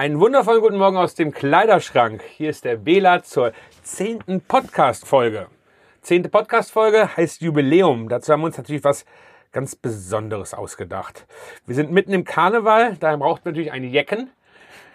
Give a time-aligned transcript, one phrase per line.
[0.00, 2.22] Einen wundervollen guten Morgen aus dem Kleiderschrank.
[2.22, 3.52] Hier ist der Bela zur
[3.82, 5.48] zehnten Podcast-Folge.
[6.00, 8.08] Zehnte Podcast-Folge heißt Jubiläum.
[8.08, 9.04] Dazu haben wir uns natürlich was
[9.52, 11.26] ganz Besonderes ausgedacht.
[11.66, 14.30] Wir sind mitten im Karneval, daher braucht man natürlich einen Jecken.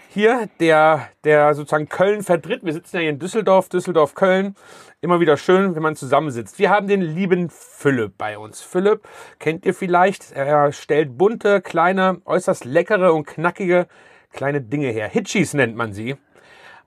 [0.10, 2.66] Hier, der, der sozusagen Köln vertritt.
[2.66, 4.56] Wir sitzen ja hier in Düsseldorf, Düsseldorf, Köln.
[5.02, 6.58] Immer wieder schön, wenn man zusammensitzt.
[6.58, 8.64] Wir haben den lieben Philipp bei uns.
[8.64, 10.32] Philipp kennt ihr vielleicht.
[10.32, 13.86] Er stellt bunte, kleine, äußerst leckere und knackige
[14.36, 15.08] kleine Dinge her.
[15.08, 16.16] Hitchis nennt man sie.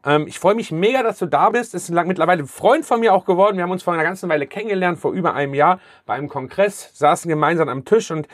[0.04, 1.74] Ähm, ich freue mich mega, dass du da bist.
[1.74, 3.56] Ist mittlerweile ein Freund von mir auch geworden.
[3.56, 6.90] Wir haben uns vor einer ganzen Weile kennengelernt, vor über einem Jahr bei einem Kongress,
[6.94, 8.28] saßen gemeinsam am Tisch und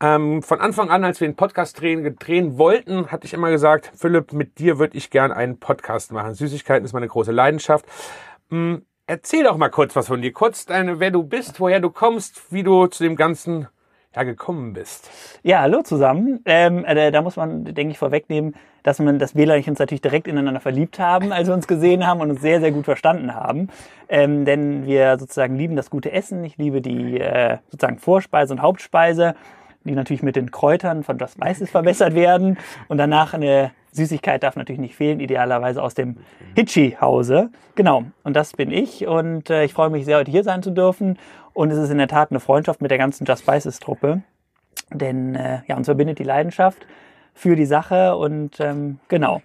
[0.00, 3.90] ähm, von Anfang an, als wir den Podcast drehen, drehen wollten, hatte ich immer gesagt,
[3.96, 6.34] Philipp, mit dir würde ich gern einen Podcast machen.
[6.34, 7.84] Süßigkeiten ist meine große Leidenschaft.
[8.52, 10.32] Ähm, erzähl doch mal kurz was von dir.
[10.32, 13.66] Kurz deine, wer du bist, woher du kommst, wie du zu dem ganzen
[14.18, 15.10] ja, gekommen bist.
[15.42, 16.40] Ja, hallo zusammen.
[16.44, 19.78] Ähm, äh, da muss man, denke ich, vorwegnehmen, dass man das Wähler und ich uns
[19.78, 22.84] natürlich direkt ineinander verliebt haben, als wir uns gesehen haben und uns sehr, sehr gut
[22.84, 23.68] verstanden haben.
[24.08, 26.42] Ähm, denn wir sozusagen lieben das gute Essen.
[26.42, 29.34] Ich liebe die äh, sozusagen Vorspeise und Hauptspeise,
[29.88, 32.58] die natürlich mit den Kräutern von Just Spices verbessert werden.
[32.88, 36.16] Und danach eine Süßigkeit darf natürlich nicht fehlen, idealerweise aus dem
[36.54, 37.50] Hitchi-Hause.
[37.74, 40.70] Genau, und das bin ich und äh, ich freue mich sehr, heute hier sein zu
[40.70, 41.18] dürfen.
[41.52, 44.22] Und es ist in der Tat eine Freundschaft mit der ganzen Just Spices-Truppe,
[44.92, 46.86] denn äh, ja, uns verbindet die Leidenschaft
[47.34, 49.42] für die Sache und ähm, genau.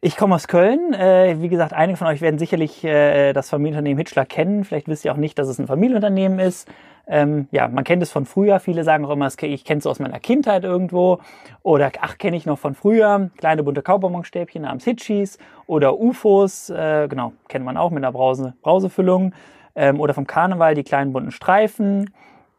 [0.00, 0.92] Ich komme aus Köln.
[0.92, 4.64] Äh, wie gesagt, einige von euch werden sicherlich äh, das Familienunternehmen Hitchler kennen.
[4.64, 6.68] Vielleicht wisst ihr auch nicht, dass es ein Familienunternehmen ist.
[7.06, 8.60] Ähm, ja, man kennt es von früher.
[8.60, 11.18] Viele sagen auch immer, ich kenne es aus meiner Kindheit irgendwo.
[11.62, 13.30] Oder ach, kenne ich noch von früher.
[13.36, 16.70] Kleine bunte Kaubonbonstäbchen namens Hitchis oder UFOs.
[16.70, 19.34] Äh, genau, kennt man auch mit einer Brause, Brausefüllung.
[19.74, 22.10] Ähm, oder vom Karneval die kleinen bunten Streifen.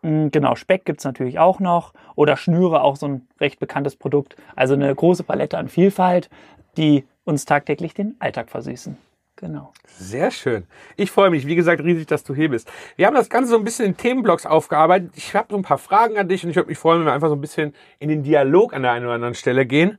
[0.02, 1.94] Mhm, genau, Speck gibt's natürlich auch noch.
[2.16, 4.36] Oder Schnüre, auch so ein recht bekanntes Produkt.
[4.56, 6.30] Also eine große Palette an Vielfalt,
[6.78, 8.98] die uns tagtäglich den Alltag versüßen.
[9.38, 9.74] Genau.
[9.88, 10.66] Sehr schön.
[10.96, 12.72] Ich freue mich, wie gesagt, riesig, dass du hier bist.
[12.96, 15.12] Wir haben das Ganze so ein bisschen in Themenblocks aufgearbeitet.
[15.16, 17.14] Ich habe so ein paar Fragen an dich und ich würde mich freuen, wenn wir
[17.14, 19.98] einfach so ein bisschen in den Dialog an der einen oder anderen Stelle gehen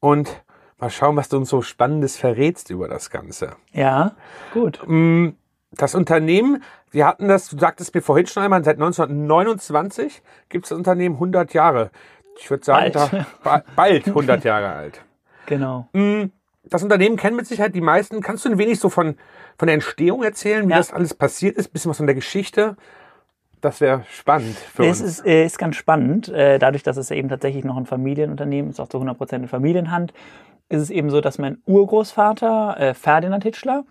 [0.00, 0.42] und
[0.78, 3.56] mal schauen, was du uns so Spannendes verrätst über das Ganze.
[3.72, 4.12] Ja,
[4.54, 4.80] gut.
[4.86, 5.30] Mm,
[5.72, 10.70] das Unternehmen, wir hatten das, du sagtest mir vorhin schon einmal, seit 1929 gibt es
[10.70, 11.90] das Unternehmen 100 Jahre.
[12.40, 13.26] Ich würde sagen, bald.
[13.44, 15.02] Da, bald 100 Jahre alt.
[15.46, 15.88] Genau.
[15.92, 16.26] Mm,
[16.70, 18.20] das Unternehmen kennen mit Sicherheit die meisten.
[18.20, 19.16] Kannst du ein wenig so von,
[19.56, 20.78] von der Entstehung erzählen, wie ja.
[20.78, 21.72] das alles passiert ist?
[21.72, 22.76] bisschen was von der Geschichte?
[23.60, 25.10] Das wäre spannend für es uns.
[25.10, 26.28] Es ist, äh, ist ganz spannend.
[26.28, 29.48] Äh, dadurch, dass es eben tatsächlich noch ein Familienunternehmen ist, auch zu 100 Prozent in
[29.48, 30.12] Familienhand,
[30.68, 33.84] ist es eben so, dass mein Urgroßvater, äh, Ferdinand Hitschler,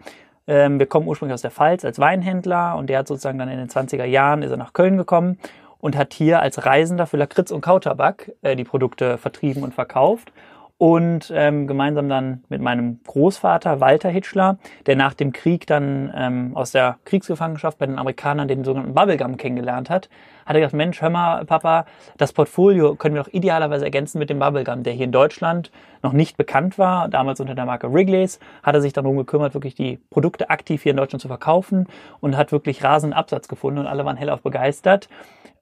[0.45, 3.57] ähm, wir kommen ursprünglich aus der Pfalz als Weinhändler und der hat sozusagen dann in
[3.57, 5.37] den 20er Jahren ist er nach Köln gekommen
[5.79, 10.31] und hat hier als Reisender für Lakritz und Kautabak die Produkte vertrieben und verkauft
[10.77, 16.51] und ähm, gemeinsam dann mit meinem Großvater Walter Hitchler, der nach dem Krieg dann ähm,
[16.55, 20.07] aus der Kriegsgefangenschaft bei den Amerikanern den sogenannten Bubblegum kennengelernt hat,
[20.45, 21.85] hat er gesagt, Mensch, hör mal, Papa,
[22.17, 25.71] das Portfolio können wir doch idealerweise ergänzen mit dem Bubblegum, der hier in Deutschland
[26.03, 29.73] noch nicht bekannt war, damals unter der Marke Wrigley's, hat er sich darum gekümmert, wirklich
[29.73, 31.87] die Produkte aktiv hier in Deutschland zu verkaufen
[32.19, 35.09] und hat wirklich rasenden Absatz gefunden und alle waren hellauf begeistert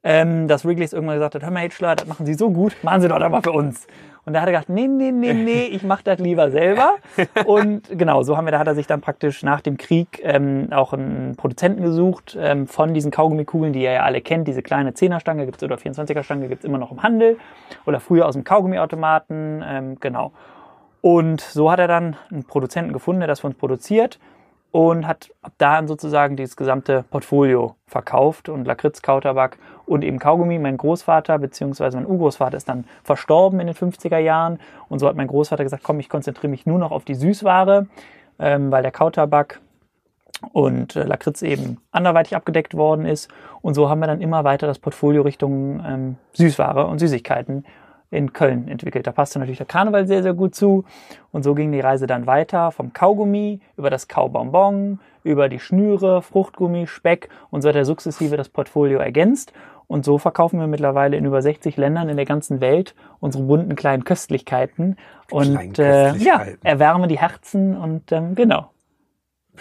[0.06, 3.00] ähm, dass Wrigley's irgendwann gesagt hat, hör mal Hitchler, das machen Sie so gut, machen
[3.00, 3.88] Sie doch da mal für uns.
[4.26, 6.96] Und da hat er gedacht, nee, nee, nee, nee, ich mache das lieber selber.
[7.46, 10.66] Und genau, so haben wir, da hat er sich dann praktisch nach dem Krieg ähm,
[10.72, 14.48] auch einen Produzenten gesucht ähm, von diesen Kaugummikugeln, die ihr ja alle kennt.
[14.48, 17.38] Diese kleine 10er-Stange gibt's oder 24er-Stange gibt's immer noch im Handel.
[17.86, 20.32] Oder früher aus dem Kaugummiautomaten, ähm, genau.
[21.02, 24.18] Und so hat er dann einen Produzenten gefunden, der das für uns produziert
[24.72, 30.58] und hat ab da sozusagen dieses gesamte Portfolio verkauft und Lakritz, Kautabak und eben Kaugummi.
[30.58, 31.96] Mein Großvater bzw.
[31.96, 35.82] mein Urgroßvater ist dann verstorben in den 50er Jahren und so hat mein Großvater gesagt,
[35.82, 37.86] komm, ich konzentriere mich nur noch auf die Süßware,
[38.38, 39.60] ähm, weil der Kautabak
[40.52, 43.30] und äh, Lakritz eben anderweitig abgedeckt worden ist
[43.62, 47.64] und so haben wir dann immer weiter das Portfolio Richtung ähm, Süßware und Süßigkeiten
[48.10, 49.06] in Köln entwickelt.
[49.06, 50.84] Da passte natürlich der Karneval sehr, sehr gut zu.
[51.32, 56.22] Und so ging die Reise dann weiter vom Kaugummi über das Kaubonbon, über die Schnüre,
[56.22, 59.52] Fruchtgummi, Speck und so hat er sukzessive das Portfolio ergänzt.
[59.88, 63.76] Und so verkaufen wir mittlerweile in über 60 Ländern in der ganzen Welt unsere bunten
[63.76, 64.96] kleinen Köstlichkeiten
[65.30, 68.70] und äh, ja, erwärmen die Herzen und ähm, genau.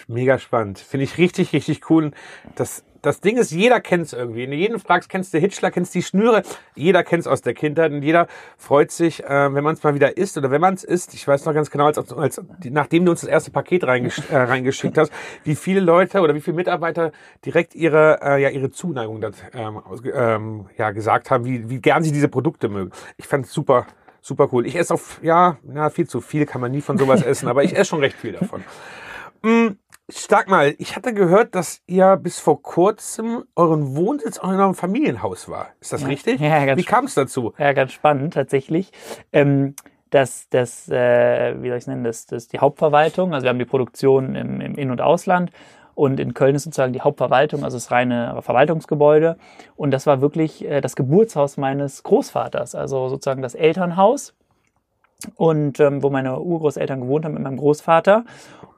[0.08, 0.80] Mega spannend.
[0.80, 2.12] Finde ich richtig, richtig cool.
[2.56, 4.44] Das das Ding ist, jeder kennt es irgendwie.
[4.44, 6.44] Wenn du jeden fragst, kennst du Hitchler, kennst die Schnüre.
[6.76, 9.94] Jeder kennt es aus der Kindheit und jeder freut sich, äh, wenn man es mal
[9.94, 11.14] wieder isst oder wenn man es isst.
[11.14, 14.38] Ich weiß noch ganz genau, als, als, nachdem du uns das erste Paket reingesch äh,
[14.38, 15.12] reingeschickt hast,
[15.44, 17.12] wie viele Leute oder wie viele Mitarbeiter
[17.46, 19.82] direkt ihre, äh, ja, ihre Zuneigung das, ähm,
[20.14, 22.92] ähm, ja, gesagt haben, wie, wie gern sie diese Produkte mögen.
[23.18, 23.86] Ich fand es super,
[24.28, 24.66] Super cool.
[24.66, 27.64] Ich esse auf, ja, na, viel zu viel kann man nie von sowas essen, aber
[27.64, 28.64] ich esse schon recht viel davon.
[29.46, 34.60] Mm, Sag mal, ich hatte gehört, dass ihr bis vor kurzem euren Wohnsitz auch in
[34.60, 35.70] eurem Familienhaus war.
[35.80, 36.40] Ist das richtig?
[36.40, 37.54] Ja, ganz Wie kam es dazu?
[37.58, 38.92] Ja, ganz spannend tatsächlich.
[39.34, 39.74] Ähm,
[40.12, 43.34] das, das, äh, wie soll ich nennen, das, das die Hauptverwaltung.
[43.34, 45.50] Also wir haben die Produktion im, im In- und Ausland
[45.96, 49.38] und in Köln ist sozusagen die Hauptverwaltung, also das reine Verwaltungsgebäude.
[49.76, 54.36] Und das war wirklich äh, das Geburtshaus meines Großvaters, also sozusagen das Elternhaus
[55.36, 58.26] und ähm, wo meine Urgroßeltern gewohnt haben mit meinem Großvater.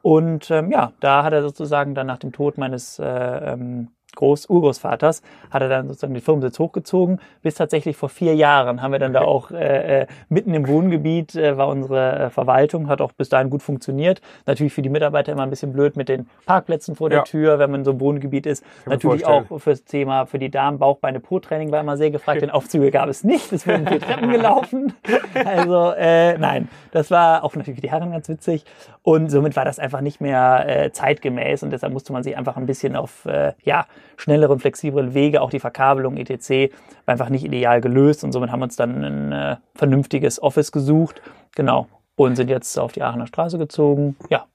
[0.07, 4.49] Und ähm, ja, da hat er sozusagen dann nach dem Tod meines äh, ähm, Groß
[4.49, 5.21] Urgroßvaters
[5.51, 7.19] hat er dann sozusagen den Firmensitz hochgezogen.
[7.41, 11.35] Bis tatsächlich vor vier Jahren haben wir dann da auch äh, äh, mitten im Wohngebiet
[11.35, 14.21] äh, war unsere äh, Verwaltung, hat auch bis dahin gut funktioniert.
[14.45, 17.23] Natürlich für die Mitarbeiter immer ein bisschen blöd mit den Parkplätzen vor der Ja.
[17.23, 18.63] Tür, wenn man in so einem Wohngebiet ist.
[18.85, 22.41] Natürlich auch fürs Thema für die Damen Bauch, Beine, Po-Training war immer sehr gefragt.
[22.47, 24.93] Den Aufzüge gab es nicht, es wurden vier Treppen gelaufen.
[25.45, 28.65] Also äh, nein, das war auch natürlich für die Herren ganz witzig.
[29.03, 32.57] Und somit war das einfach nicht mehr äh, zeitgemäß und deshalb musste man sich einfach
[32.57, 36.71] ein bisschen auf äh, ja, schnelleren, flexibleren Wege, auch die Verkabelung etc.
[37.05, 40.71] war einfach nicht ideal gelöst und somit haben wir uns dann ein äh, vernünftiges Office
[40.71, 41.21] gesucht.
[41.55, 41.87] Genau.
[42.15, 44.15] Und sind jetzt auf die Aachener Straße gezogen.
[44.29, 44.45] Ja,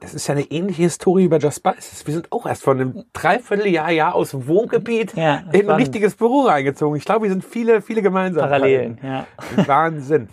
[0.00, 2.06] Das ist ja eine ähnliche Historie über Just Spices.
[2.06, 6.16] Wir sind auch erst von einem Dreivierteljahr Jahr aus dem Wohngebiet Ja, in ein richtiges
[6.16, 6.96] Büro reingezogen.
[6.96, 8.42] Ich glaube, wir sind viele, viele gemeinsam.
[8.42, 8.98] Parallelen.
[9.02, 9.26] Ja.
[9.66, 10.28] Wahnsinn.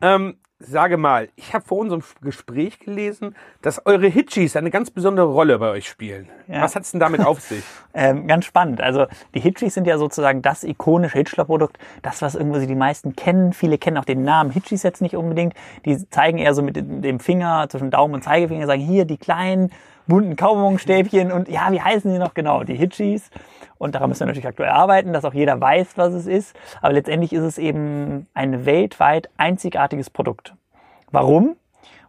[0.00, 5.26] ähm, sage mal, ich habe vor unserem Gespräch gelesen, dass eure Hitchis eine ganz besondere
[5.26, 6.28] Rolle bei euch spielen.
[6.48, 6.62] Ja.
[6.62, 7.62] Was hat's denn damit auf sich?
[7.94, 8.80] Ähm, ganz spannend.
[8.80, 9.04] Also
[9.34, 13.52] die Hitchis sind ja sozusagen das ikonische Hitchler-Produkt, das, was irgendwo sie die meisten kennen.
[13.52, 15.52] Viele kennen auch den Namen Hitchis jetzt nicht unbedingt.
[15.84, 19.70] Die zeigen eher so mit dem Finger zwischen Daumen und Zeigefinger, sagen hier die kleinen
[20.06, 22.64] bunten Kaubonstäbchen und ja, wie heißen die noch genau?
[22.64, 23.30] Die Hitchis.
[23.82, 26.54] Und daran müssen wir natürlich aktuell arbeiten, dass auch jeder weiß, was es ist.
[26.80, 30.54] Aber letztendlich ist es eben ein weltweit einzigartiges Produkt.
[31.10, 31.56] Warum?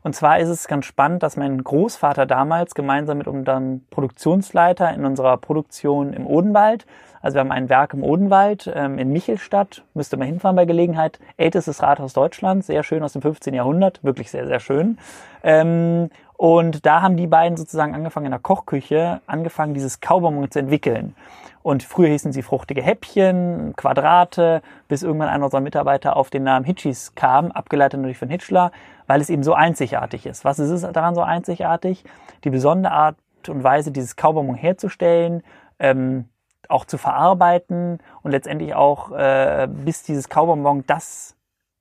[0.03, 5.03] Und zwar ist es ganz spannend, dass mein Großvater damals gemeinsam mit unserem Produktionsleiter in
[5.03, 6.85] unserer Produktion im Odenwald,
[7.23, 11.19] also wir haben ein Werk im Odenwald ähm, in Michelstadt, müsste man hinfahren bei Gelegenheit,
[11.37, 13.53] ältestes Rathaus Deutschlands, sehr schön aus dem 15.
[13.53, 14.99] Jahrhundert, wirklich sehr, sehr schön.
[15.41, 20.59] Ähm, und da haben die beiden sozusagen angefangen in der Kochküche, angefangen dieses Kaubonbon zu
[20.59, 21.15] entwickeln.
[21.63, 26.65] Und früher hießen sie fruchtige Häppchen, Quadrate, bis irgendwann einer unserer Mitarbeiter auf den Namen
[26.65, 28.71] Hitchis kam, abgeleitet natürlich von Hitchler,
[29.07, 30.43] weil es eben so einzigartig ist.
[30.43, 32.03] Was ist es daran so einzigartig?
[32.43, 33.15] Die besondere Art
[33.47, 35.41] und Weise, dieses Kaubonbon herzustellen,
[35.79, 36.25] ähm,
[36.67, 41.35] auch zu verarbeiten und letztendlich auch, äh, bis dieses Kaubonbon das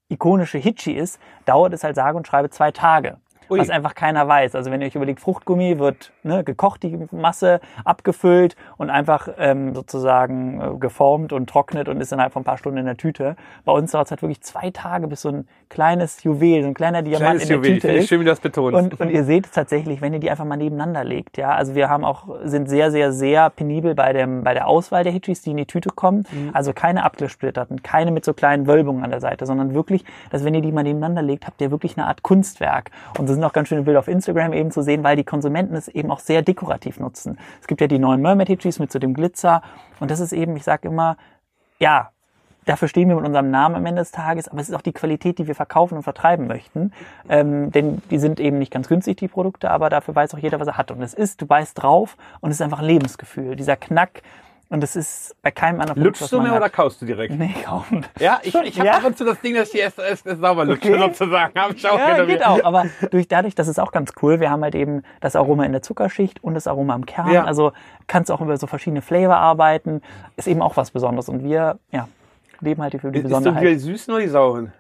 [0.09, 3.17] ikonische Hitchi ist, dauert es halt sage und schreibe zwei Tage.
[3.53, 3.59] Ui.
[3.59, 4.55] Was einfach keiner weiß.
[4.55, 9.75] Also wenn ihr euch überlegt, Fruchtgummi wird ne, gekocht, die Masse abgefüllt und einfach ähm,
[9.75, 13.37] sozusagen äh, geformt und trocknet und ist innerhalb von ein paar Stunden in der Tüte.
[13.65, 16.75] Bei uns dauert es halt wirklich zwei Tage, bis so ein kleines Juwel, so ein
[16.75, 17.73] kleiner Diamant Kleines in der Juwel.
[17.75, 18.09] Tüte ist.
[18.09, 18.79] schön, wie du das betonst.
[18.79, 21.37] Und, und ihr seht es tatsächlich, wenn ihr die einfach mal nebeneinander legt.
[21.37, 25.05] Ja, also wir haben auch sind sehr sehr sehr penibel bei dem bei der Auswahl
[25.05, 26.25] der Hitchis, die in die Tüte kommen.
[26.53, 30.55] Also keine abgesplitterten, keine mit so kleinen Wölbungen an der Seite, sondern wirklich, dass wenn
[30.55, 32.91] ihr die mal nebeneinander legt, habt ihr wirklich eine Art Kunstwerk.
[33.19, 35.75] Und so sind auch ganz schöne Bilder auf Instagram eben zu sehen, weil die Konsumenten
[35.75, 37.39] es eben auch sehr dekorativ nutzen.
[37.61, 39.63] Es gibt ja die neuen Mermaid Hitchis mit so dem Glitzer
[40.01, 41.17] und das ist eben, ich sag immer,
[41.79, 42.11] ja,
[42.65, 44.93] dafür stehen wir mit unserem Namen am Ende des Tages, aber es ist auch die
[44.93, 46.93] Qualität, die wir verkaufen und vertreiben möchten.
[47.29, 50.61] Ähm, denn die sind eben nicht ganz günstig, die Produkte, aber dafür weiß auch jeder,
[50.61, 50.91] was er hat.
[50.91, 54.23] Und es ist, du beißt drauf und es ist einfach ein Lebensgefühl, dieser Knack.
[54.73, 57.35] Und es ist bei keinem anderen Produkt, Lutschst du mir oder kaust du direkt?
[57.35, 57.85] Nee, kaum.
[58.19, 58.95] Ja, ich, ich habe Ja?
[58.95, 60.99] ab und zu das Ding, dass erst, erst sauber lutsche, Okay.
[60.99, 61.61] sozusagen.
[61.61, 62.65] Hab ich auch Ja, geht auch.
[62.65, 64.41] Aber durch, dadurch, das ist auch ganz cool.
[64.41, 67.31] Wir haben halt eben das Aroma in der Zuckerschicht und das Aroma im Kern.
[67.31, 67.45] Ja.
[67.45, 67.73] Also
[68.07, 70.01] kannst auch über so verschiedene Flavor arbeiten.
[70.37, 71.29] Ist eben auch was Besonderes.
[71.29, 72.09] Und wir, ja,
[72.63, 73.63] leben halt für die Ist du Besonderheit.
[73.69, 74.73] die süßen oder die sauren?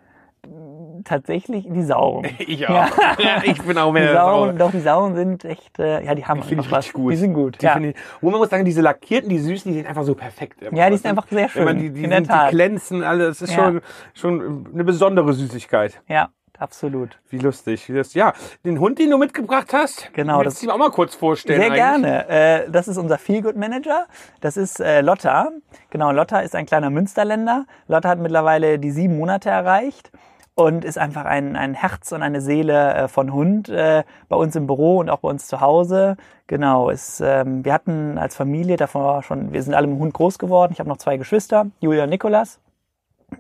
[1.05, 2.27] Tatsächlich die sauren.
[2.39, 2.73] Ich auch.
[3.19, 3.43] Ja.
[3.45, 4.55] ich bin auch mehr Die der sauren, Saure.
[4.59, 6.93] doch, die sauren sind echt, äh, ja, die haben Finde einfach ich was.
[6.93, 7.13] gut.
[7.13, 7.61] Die sind gut.
[7.61, 7.79] Die ja.
[7.79, 10.61] ich, und man muss sagen, diese lackierten, die süßen, die sind einfach so perfekt.
[10.73, 12.51] Ja, die sind einfach sehr Wenn man schön, die, die, in der sind, die Tat.
[12.51, 13.39] glänzen, alles.
[13.39, 13.65] Das ist Ja.
[13.65, 13.81] schon,
[14.15, 16.01] schon eine besondere Süßigkeit.
[16.09, 16.29] ja,
[16.59, 17.19] absolut.
[17.29, 17.89] Wie lustig.
[17.89, 18.15] Wie lustig.
[18.17, 21.61] Ja, den Hund, den du mitgebracht hast, Genau, das- du ihm auch mal kurz vorstellen.
[21.61, 22.13] Sehr eigentlich?
[22.13, 22.29] gerne.
[22.67, 24.07] Äh, das ist unser Feelgood Manager.
[24.41, 25.49] Das ist äh, Lotta.
[25.91, 27.67] Genau, Lotta ist ein kleiner Münsterländer.
[27.89, 30.13] Lotta hat mittlerweile die sieben Monate erreicht
[30.55, 34.55] und ist einfach ein, ein Herz und eine Seele äh, von Hund äh, bei uns
[34.55, 36.17] im Büro und auch bei uns zu Hause.
[36.47, 40.15] Genau, ist, ähm, wir hatten als Familie davor schon, wir sind alle mit dem Hund
[40.15, 40.73] groß geworden.
[40.73, 42.61] Ich habe noch zwei Geschwister, Julia und Nikolas.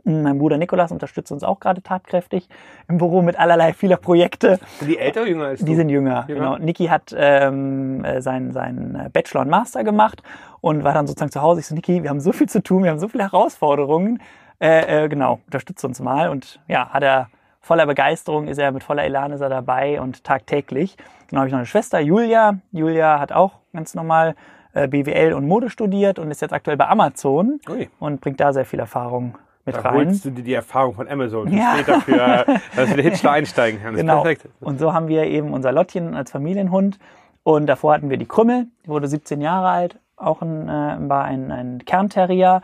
[0.04, 2.48] Mein Bruder Nikolas unterstützt uns auch gerade tatkräftig
[2.88, 4.58] im Büro mit allerlei vieler Projekte.
[4.78, 5.66] Sind die älter jünger als du?
[5.66, 6.40] Die sind jünger, Jünger?
[6.40, 6.56] genau.
[6.56, 10.22] Niki hat ähm, äh, seinen, seinen Bachelor und Master gemacht
[10.62, 11.60] und war dann sozusagen zu Hause.
[11.60, 14.18] Ich so, Niki, wir haben so viel zu tun, wir haben so viele Herausforderungen.
[14.62, 16.28] Äh, äh, genau, unterstützt uns mal.
[16.28, 17.28] Und ja, hat er
[17.60, 20.96] voller Begeisterung, ist er mit voller Elan ist er dabei und tagtäglich.
[21.28, 22.58] Genau, habe ich noch eine Schwester, Julia.
[22.70, 24.34] Julia hat auch ganz normal
[24.74, 27.88] äh, BWL und Mode studiert und ist jetzt aktuell bei Amazon Ui.
[27.98, 29.94] und bringt da sehr viel Erfahrung mit Da rein.
[30.06, 31.74] holst du dir die Erfahrung von Amazon Ja.
[31.74, 32.16] später, für,
[32.76, 34.00] dass du der Hitchler einsteigen kannst.
[34.00, 34.22] Genau.
[34.22, 34.48] Perfekt.
[34.60, 36.98] Und so haben wir eben unser Lottchen als Familienhund.
[37.44, 41.24] Und davor hatten wir die Krümmel, die wurde 17 Jahre alt, auch ein, äh, war
[41.24, 42.62] ein, ein Kernterrier.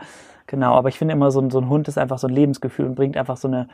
[0.49, 2.87] Genau, aber ich finde immer, so ein, so ein Hund ist einfach so ein Lebensgefühl
[2.87, 3.67] und bringt einfach so eine,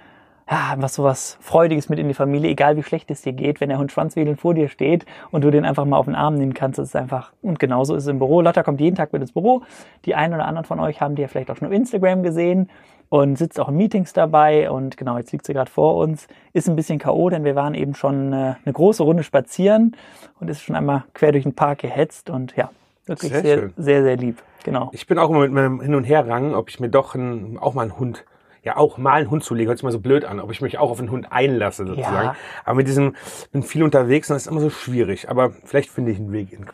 [0.51, 3.61] ja, einfach so was Freudiges mit in die Familie, egal wie schlecht es dir geht,
[3.61, 6.35] wenn der Hund schwanzwedelnd vor dir steht und du den einfach mal auf den Arm
[6.35, 8.41] nehmen kannst, ist einfach, und genauso ist es im Büro.
[8.41, 9.61] Lotta kommt jeden Tag mit ins Büro.
[10.03, 12.69] Die einen oder anderen von euch haben die ja vielleicht auch schon auf Instagram gesehen
[13.07, 16.27] und sitzt auch in Meetings dabei und genau, jetzt liegt sie gerade vor uns.
[16.51, 19.95] Ist ein bisschen K.O., denn wir waren eben schon äh, eine große Runde spazieren
[20.41, 22.69] und ist schon einmal quer durch den Park gehetzt und ja,
[23.05, 24.41] wirklich Sehr sehr, sehr, sehr, lieb.
[24.63, 24.89] Genau.
[24.93, 27.73] Ich bin auch immer mit meinem Hin- und Herrangen, ob ich mir doch ein, auch
[27.73, 28.25] mal einen Hund,
[28.63, 30.77] ja auch mal einen Hund zulege, hört sich mal so blöd an, ob ich mich
[30.79, 32.25] auch auf einen Hund einlasse sozusagen.
[32.27, 32.35] Ja.
[32.63, 33.15] Aber mit diesem,
[33.51, 35.29] bin viel unterwegs und das ist immer so schwierig.
[35.29, 36.51] Aber vielleicht finde ich einen Weg.
[36.51, 36.65] in-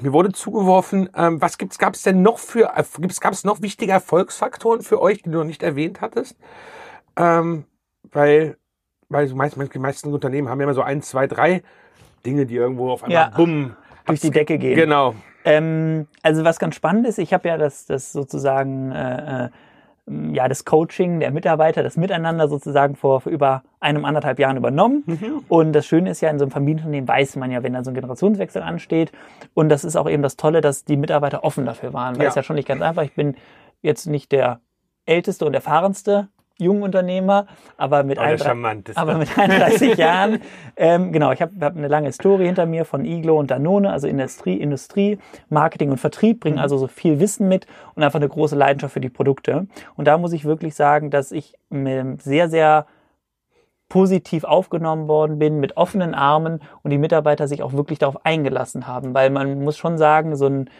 [0.00, 3.62] Mir wurde zugeworfen, ähm, was gibt's, gab es denn noch für, gibt's, gab es noch
[3.62, 6.36] wichtige Erfolgsfaktoren für euch, die du noch nicht erwähnt hattest?
[7.16, 7.64] Ähm,
[8.12, 8.56] weil,
[9.08, 11.62] weil so meist, die meisten Unternehmen haben ja immer so ein, zwei, drei
[12.26, 13.32] Dinge, die irgendwo auf einmal Ja.
[13.34, 13.74] bumm
[14.06, 14.76] Durch die Decke gehen.
[14.76, 15.14] Genau.
[15.44, 19.48] Ähm, also was ganz spannend ist, ich habe ja das, das sozusagen äh, äh,
[20.32, 25.04] ja das Coaching der Mitarbeiter, das Miteinander sozusagen vor, vor über einem anderthalb Jahren übernommen.
[25.48, 27.90] Und das Schöne ist ja, in so einem Familienunternehmen weiß man ja, wenn da so
[27.90, 29.12] ein Generationswechsel ansteht.
[29.54, 32.16] Und das ist auch eben das Tolle, dass die Mitarbeiter offen dafür waren.
[32.16, 32.28] Weil Ja.
[32.28, 33.02] es ja schon nicht ganz einfach.
[33.02, 33.36] Ich bin
[33.82, 34.60] jetzt nicht der
[35.06, 36.28] älteste und erfahrenste
[36.60, 39.00] Jungunternehmer, aber mit Aber der 31 charmanteste.
[39.00, 40.40] aber mit 31 Jahren,
[40.76, 44.06] ähm, genau, ich habe hab eine lange Historie hinter mir von Iglo und Danone, also
[44.06, 48.56] Industrie, Industrie, Marketing und Vertrieb, bringen also so viel Wissen mit und einfach eine große
[48.56, 49.66] Leidenschaft für die Produkte.
[49.96, 52.86] Und da muss ich wirklich sagen, dass ich sehr, sehr
[53.90, 58.86] positiv aufgenommen worden bin, mit offenen Armen und die Mitarbeiter sich auch wirklich darauf eingelassen
[58.86, 60.70] haben, weil man muss schon sagen, so ein,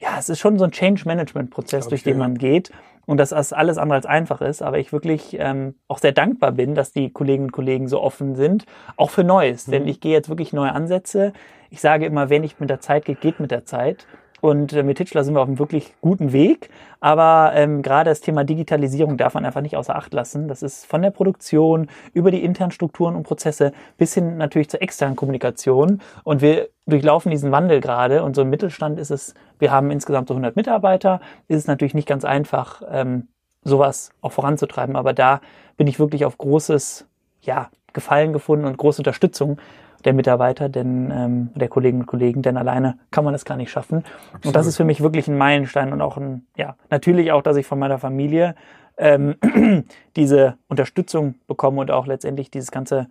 [0.00, 2.70] ja, es ist schon so ein Change-Management-Prozess, durch den man geht
[3.08, 6.52] und dass das alles andere als einfach ist, aber ich wirklich ähm, auch sehr dankbar
[6.52, 9.88] bin, dass die Kolleginnen und Kollegen so offen sind, auch für Neues, denn Mhm.
[9.88, 11.32] ich gehe jetzt wirklich neue Ansätze.
[11.70, 14.06] Ich sage immer, wer nicht mit der Zeit geht, geht mit der Zeit.
[14.40, 16.70] Und äh, mit Hitchler sind wir auf einem wirklich guten Weg.
[17.00, 20.48] Aber ähm, gerade das Thema Digitalisierung darf man einfach nicht außer Acht lassen.
[20.48, 24.82] Das ist von der Produktion über die internen Strukturen und Prozesse bis hin natürlich zur
[24.82, 26.00] externen Kommunikation.
[26.24, 28.22] Und wir durchlaufen diesen Wandel gerade.
[28.22, 31.94] Und so im Mittelstand ist es, wir haben insgesamt so 100 Mitarbeiter, ist es natürlich
[31.94, 33.28] nicht ganz einfach, ähm,
[33.62, 34.96] sowas auch voranzutreiben.
[34.96, 35.40] Aber da
[35.76, 37.06] bin ich wirklich auf großes
[37.42, 39.58] ja, Gefallen gefunden und große Unterstützung
[40.04, 43.70] der Mitarbeiter, denn ähm, der Kolleginnen und Kollegen, denn alleine kann man das gar nicht
[43.70, 44.04] schaffen.
[44.44, 47.56] Und das ist für mich wirklich ein Meilenstein und auch ein, ja, natürlich auch, dass
[47.56, 48.54] ich von meiner Familie
[48.96, 49.36] ähm,
[50.16, 53.08] diese Unterstützung bekomme und auch letztendlich dieses ganze,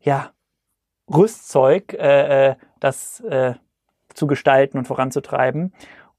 [0.00, 0.30] ja,
[1.12, 3.54] Rüstzeug, äh, äh, das äh,
[4.14, 5.72] zu gestalten und voranzutreiben.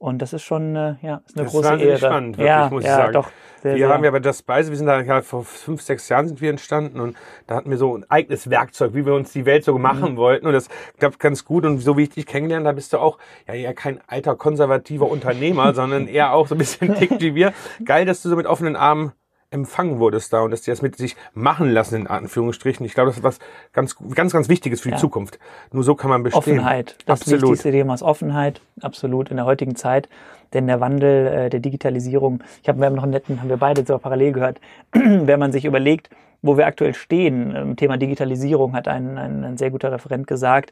[0.03, 1.98] Und das ist schon äh, ja, ist eine Das ist große Ehre.
[1.98, 3.13] spannend, wirklich, ja, muss ich ja, sagen.
[3.13, 3.29] Doch,
[3.62, 3.93] sehr, Wir sehr.
[3.93, 6.50] haben ja bei das Speise, wir sind da ja vor fünf, sechs Jahren sind wir
[6.50, 7.15] entstanden und
[7.48, 10.17] da hatten wir so ein eigenes Werkzeug, wie wir uns die Welt so machen Mhm.
[10.17, 10.67] wollten und das
[11.00, 13.17] klappt ganz gut und so wie ich dich kennengelernt, da bist du auch
[13.48, 17.53] ja eher kein alter konservativer Unternehmer, sondern eher auch so ein bisschen tickt wie wir.
[17.86, 19.13] Geil, dass du so mit offenen Armen
[19.53, 22.86] empfangen wurdest da und dass die das mit sich machen lassen, in Anführungsstrichen.
[22.86, 23.39] Ich glaube, das ist was
[23.72, 25.00] ganz, ganz, ganz Wichtiges für die Ja.
[25.00, 25.39] Zukunft.
[25.72, 26.39] Nur so kann man bestehen.
[26.39, 26.95] Offenheit.
[27.05, 27.43] Das Absolut.
[27.43, 30.10] wichtigste Thema ist Offenheit, absolut in der heutigen Zeit.
[30.53, 33.57] Denn der Wandel äh, der Digitalisierung, ich habe, wir haben noch einen netten, haben wir
[33.57, 34.60] beide so parallel gehört,
[34.91, 36.10] wenn man sich überlegt,
[36.43, 40.71] wo wir aktuell stehen, im Thema Digitalisierung, hat ein, ein, ein sehr guter Referent gesagt,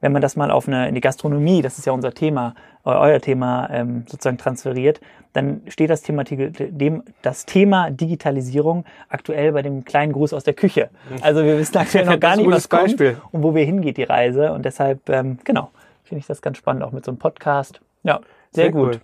[0.00, 2.98] wenn man das mal auf eine, in die Gastronomie, das ist ja unser Thema, eu-
[2.98, 5.00] euer Thema, ähm, sozusagen transferiert,
[5.34, 10.54] dann steht das Thema, dem, das Thema Digitalisierung aktuell bei dem kleinen Gruß aus der
[10.54, 10.88] Küche.
[11.20, 13.16] Also wir wissen aktuell noch gar nicht, was kommt Beispiel.
[13.30, 14.52] und wo wir hingeht die Reise.
[14.52, 15.70] Und deshalb, ähm, genau,
[16.02, 17.80] finde ich das ganz spannend, auch mit so einem Podcast.
[18.02, 18.20] Ja,
[18.52, 18.94] sehr, gut.
[18.94, 19.00] Cool.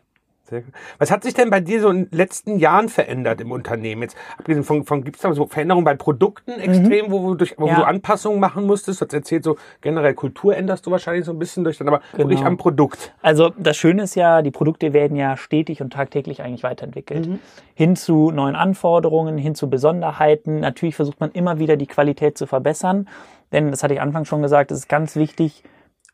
[0.99, 4.03] Was hat sich denn bei dir so in den letzten Jahren verändert im Unternehmen?
[4.03, 7.55] Jetzt abgesehen von, von gibt es da so Veränderungen bei Produkten extrem, wo, du durch,
[7.59, 7.71] wo Mhm.
[7.73, 7.77] Ja.
[7.81, 9.01] du Anpassungen machen musstest?
[9.01, 12.01] Du hast erzählt, so generell Kultur änderst du wahrscheinlich so ein bisschen durch, dann aber
[12.17, 12.51] wirklich Genau.
[12.51, 13.13] am Produkt.
[13.23, 17.29] Also das Schöne ist ja, die Produkte werden ja stetig und tagtäglich eigentlich weiterentwickelt.
[17.75, 20.61] Hin zu neuen Anforderungen, hin zu Besonderheiten.
[20.61, 23.09] Natürlich versucht man immer wieder die Qualität zu verbessern.
[23.53, 25.63] Denn, das hatte ich anfangs schon gesagt, es ist ganz wichtig,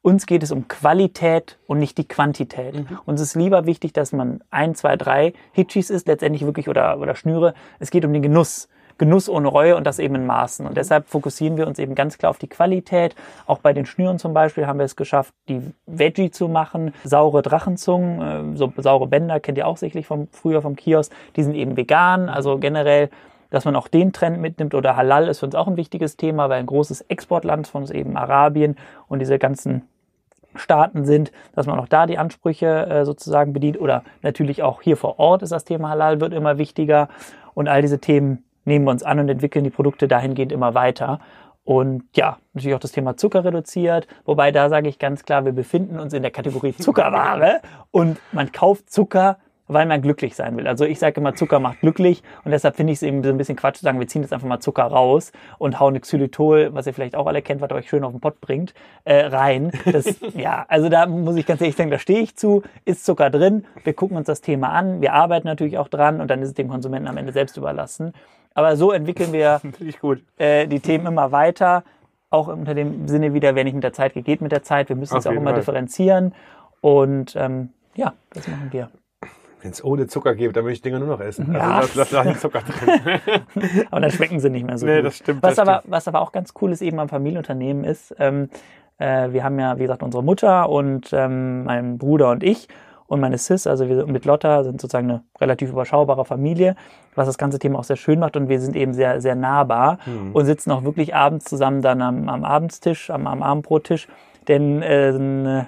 [0.03, 2.75] uns geht es um Qualität und nicht die Quantität.
[3.07, 7.15] Uns ist lieber wichtig, dass man ein, zwei, drei Hitchis ist, letztendlich wirklich oder, oder
[7.15, 7.55] Schnüre.
[7.79, 8.69] Es geht um den Genuss.
[8.99, 10.67] Genuss ohne Reue und das eben in Maßen.
[10.67, 13.15] Und deshalb fokussieren wir uns eben ganz klar auf die Qualität.
[13.47, 16.93] Auch bei den Schnüren zum Beispiel haben wir es geschafft, die Veggie zu machen.
[17.03, 21.13] Saure Drachenzungen, äh, so saure Bänder kennt ihr auch sicherlich vom, früher vom Kiosk.
[21.37, 22.29] Die sind eben vegan.
[22.29, 23.09] Also generell
[23.51, 26.49] dass man auch den Trend mitnimmt oder Halal ist für uns auch ein wichtiges Thema,
[26.49, 28.77] weil ein großes Exportland von uns eben Arabien
[29.09, 29.83] und diese ganzen
[30.55, 34.97] Staaten sind, dass man auch da die Ansprüche äh, sozusagen bedient oder natürlich auch hier
[34.97, 37.09] vor Ort ist das Thema Halal wird immer wichtiger.
[37.55, 41.21] Und all diese Themen nehmen wir uns an und entwickeln die Produkte dahingehend immer weiter.
[41.65, 45.53] Und ja, natürlich auch das Thema Zucker reduziert, wobei da sage ich ganz klar, wir
[45.53, 47.61] befinden uns in der Kategorie Zuckerware.
[47.91, 49.39] Und man kauft Zucker,
[49.69, 50.67] weil man glücklich sein will.
[50.67, 53.39] Also ich sage immer, Zucker macht glücklich und deshalb finde ich es eben so ein
[53.39, 56.87] bisschen Quatsch zu sagen, wir ziehen jetzt einfach mal Zucker raus und hauen Xylitol, was
[56.87, 59.73] ihr vielleicht auch alle kennt, was euch schön auf den Pott bringt, äh, rein.
[59.91, 63.31] Das, ja, also da muss ich ganz ehrlich sagen, da stehe ich zu, ist Zucker
[63.31, 66.49] drin, wir gucken uns das Thema an, wir arbeiten natürlich auch dran und dann ist
[66.49, 68.13] es dem Konsumenten am Ende selbst überlassen.
[68.55, 69.61] Aber so entwickeln wir
[70.39, 71.85] äh, die Themen immer weiter.
[72.31, 74.89] Auch unter dem Sinne wieder, wer nicht mit der Zeit geht, geht mit der Zeit.
[74.89, 75.59] Wir müssen es auch immer Fall.
[75.59, 76.35] differenzieren.
[76.81, 78.91] Und ähm, ja, das machen wir.
[79.63, 81.53] Wenn es ohne Zucker gibt, dann würde ich Dinger nur noch essen.
[81.55, 81.79] Ja.
[81.79, 83.21] Also da, da, da Zucker drin.
[83.91, 85.07] aber dann schmecken sie nicht mehr so nee, gut.
[85.07, 85.93] Das stimmt, was, das aber, stimmt.
[85.93, 88.49] was aber auch ganz cool ist eben am Familienunternehmen ist, ähm,
[88.99, 92.69] äh, wir haben ja, wie gesagt, unsere Mutter und ähm, mein Bruder und ich
[93.07, 96.77] und meine Sis, also wir mit Lotta sind sozusagen eine relativ überschaubare Familie,
[97.15, 99.99] was das ganze Thema auch sehr schön macht und wir sind eben sehr, sehr nahbar
[100.07, 100.33] mhm.
[100.33, 104.09] und sitzen auch wirklich abends zusammen dann am, am Abendstisch, am, am Abendbrottisch,
[104.49, 105.65] denn äh,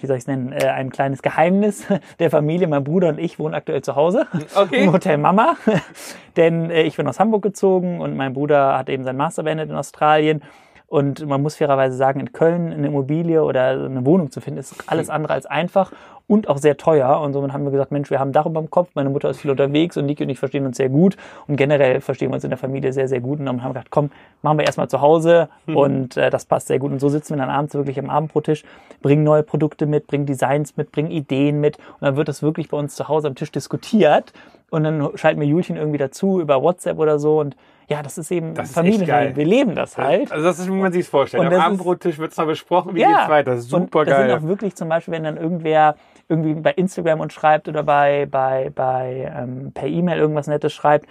[0.00, 1.86] wie soll ich es nennen, äh, ein kleines Geheimnis
[2.18, 2.66] der Familie.
[2.68, 4.84] Mein Bruder und ich wohnen aktuell zu Hause okay.
[4.84, 5.56] im Hotel Mama,
[6.36, 9.70] denn äh, ich bin aus Hamburg gezogen und mein Bruder hat eben sein Master beendet
[9.70, 10.42] in Australien
[10.86, 14.74] und man muss fairerweise sagen, in Köln eine Immobilie oder eine Wohnung zu finden, ist
[14.86, 15.90] alles andere als einfach
[16.26, 17.20] und auch sehr teuer.
[17.20, 19.40] Und somit haben wir gesagt, Mensch, wir haben Dach über dem Kopf, meine Mutter ist
[19.40, 21.16] viel unterwegs und Niki und ich verstehen uns sehr gut.
[21.46, 23.40] Und generell verstehen wir uns in der Familie sehr, sehr gut.
[23.40, 24.10] Und dann haben wir gedacht, komm,
[24.42, 25.76] machen wir erstmal zu Hause mhm.
[25.76, 26.92] und äh, das passt sehr gut.
[26.92, 28.64] Und so sitzen wir dann abends wirklich am Abendbrottisch,
[29.02, 31.76] bringen neue Produkte mit, bringen Designs mit, bringen Ideen mit.
[31.76, 34.32] Und dann wird das wirklich bei uns zu Hause am Tisch diskutiert.
[34.70, 37.54] Und dann schalten wir Julchen irgendwie dazu über WhatsApp oder so und
[37.88, 39.36] ja, das ist eben das Familienleben.
[39.36, 40.32] Wir leben das halt.
[40.32, 41.44] Also das ist, wie man sich vorstellt.
[41.44, 43.58] Am Abendbrottisch wird es mal besprochen, wie ja, geht's weiter.
[43.58, 44.06] Super und geil.
[44.06, 45.96] Das sind auch wirklich zum Beispiel, wenn dann irgendwer
[46.28, 51.06] irgendwie bei Instagram uns schreibt oder bei, bei, bei ähm, per E-Mail irgendwas Nettes schreibt,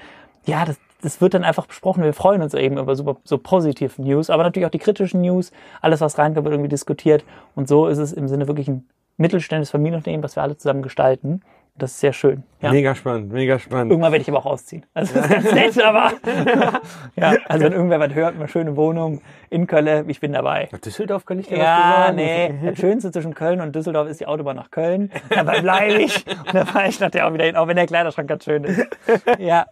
[0.46, 2.04] ja, das, das wird dann einfach besprochen.
[2.04, 5.52] Wir freuen uns eben über super so positive News, aber natürlich auch die kritischen News.
[5.82, 7.24] Alles, was reinkommt, wird irgendwie diskutiert.
[7.56, 11.42] Und so ist es im Sinne wirklich ein mittelständisches Familienunternehmen, was wir alle zusammen gestalten.
[11.76, 12.44] Das ist sehr schön.
[12.62, 12.72] Ja.
[12.72, 13.92] Mega spannend, mega spannend.
[13.92, 14.86] Irgendwann werde ich aber auch ausziehen.
[14.94, 16.14] Also das ist ganz nett, aber
[17.16, 20.70] ja, also wenn irgendwer was hört, eine schöne Wohnung in Köln, ich bin dabei.
[20.86, 22.16] Düsseldorf kann ich dir ja, was sagen.
[22.16, 22.54] nee.
[22.70, 25.12] Das Schönste zwischen Köln und Düsseldorf ist die Autobahn nach Köln.
[25.30, 26.24] Dabei bleibe ich.
[26.28, 28.86] Und da fahre ich nachher auch wieder hin, auch wenn der Kleiderschrank ganz schön ist.
[29.40, 29.66] Ja.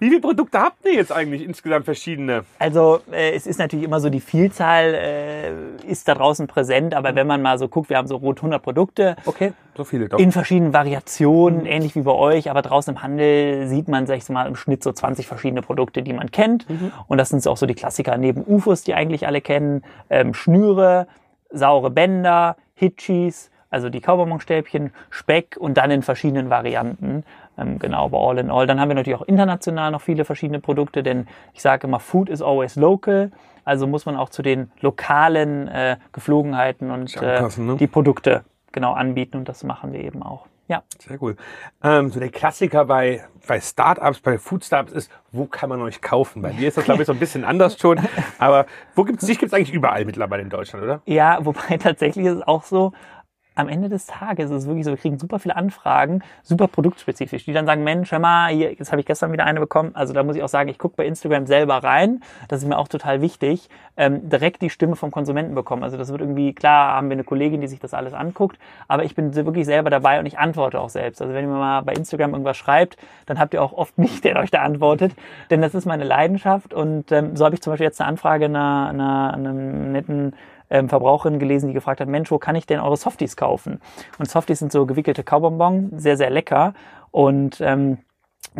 [0.00, 2.44] Wie viele Produkte habt ihr jetzt eigentlich insgesamt verschiedene?
[2.58, 7.14] Also äh, es ist natürlich immer so, die Vielzahl äh, ist da draußen präsent, aber
[7.14, 9.16] wenn man mal so guckt, wir haben so rund 100 Produkte.
[9.24, 10.18] Okay, so viele doch.
[10.18, 11.66] In verschiedenen Variationen, mhm.
[11.66, 14.82] ähnlich wie bei euch, aber draußen im Handel sieht man, sag ich mal, im Schnitt
[14.82, 16.68] so 20 verschiedene Produkte, die man kennt.
[16.68, 16.92] Mhm.
[17.06, 20.34] Und das sind so auch so die Klassiker neben UFOs, die eigentlich alle kennen, ähm,
[20.34, 21.06] Schnüre,
[21.50, 27.24] saure Bänder, Hitchis, also die Kaubonbonstäbchen, Speck und dann in verschiedenen Varianten.
[27.56, 28.66] Ähm, genau, aber all in all.
[28.66, 32.28] Dann haben wir natürlich auch international noch viele verschiedene Produkte, denn ich sage immer, Food
[32.28, 33.30] is always local.
[33.64, 37.76] Also muss man auch zu den lokalen äh, Geflogenheiten und äh, ne?
[37.76, 40.46] die Produkte genau anbieten und das machen wir eben auch.
[40.66, 40.82] Ja.
[40.98, 41.36] Sehr cool.
[41.82, 46.00] Ähm, so der Klassiker bei, bei Startups, bei Food Startups ist, wo kann man euch
[46.00, 46.40] kaufen?
[46.40, 48.00] Bei dir ist das, glaube ich, so ein bisschen anders schon.
[48.38, 49.38] Aber wo gibt's dich?
[49.38, 51.02] Gibt's eigentlich überall mittlerweile in Deutschland, oder?
[51.04, 52.92] Ja, wobei tatsächlich ist es auch so,
[53.54, 57.44] am Ende des Tages ist es wirklich so, wir kriegen super viele Anfragen, super produktspezifisch,
[57.44, 59.92] die dann sagen, Mensch, hör mal, hier, jetzt habe ich gestern wieder eine bekommen.
[59.94, 62.22] Also da muss ich auch sagen, ich gucke bei Instagram selber rein.
[62.48, 63.68] Das ist mir auch total wichtig.
[63.96, 65.84] Ähm, direkt die Stimme vom Konsumenten bekommen.
[65.84, 69.04] Also das wird irgendwie, klar, haben wir eine Kollegin, die sich das alles anguckt, aber
[69.04, 71.22] ich bin wirklich selber dabei und ich antworte auch selbst.
[71.22, 74.36] Also wenn ihr mal bei Instagram irgendwas schreibt, dann habt ihr auch oft mich, der
[74.36, 75.12] euch da antwortet,
[75.50, 78.46] denn das ist meine Leidenschaft und ähm, so habe ich zum Beispiel jetzt eine Anfrage
[78.46, 80.34] einer, einer, einem netten
[80.74, 83.80] ähm, Verbraucherin gelesen, die gefragt hat, Mensch, wo kann ich denn eure Softies kaufen?
[84.18, 86.74] Und Softies sind so gewickelte Kaubonbon, sehr, sehr lecker.
[87.12, 87.98] Und ähm,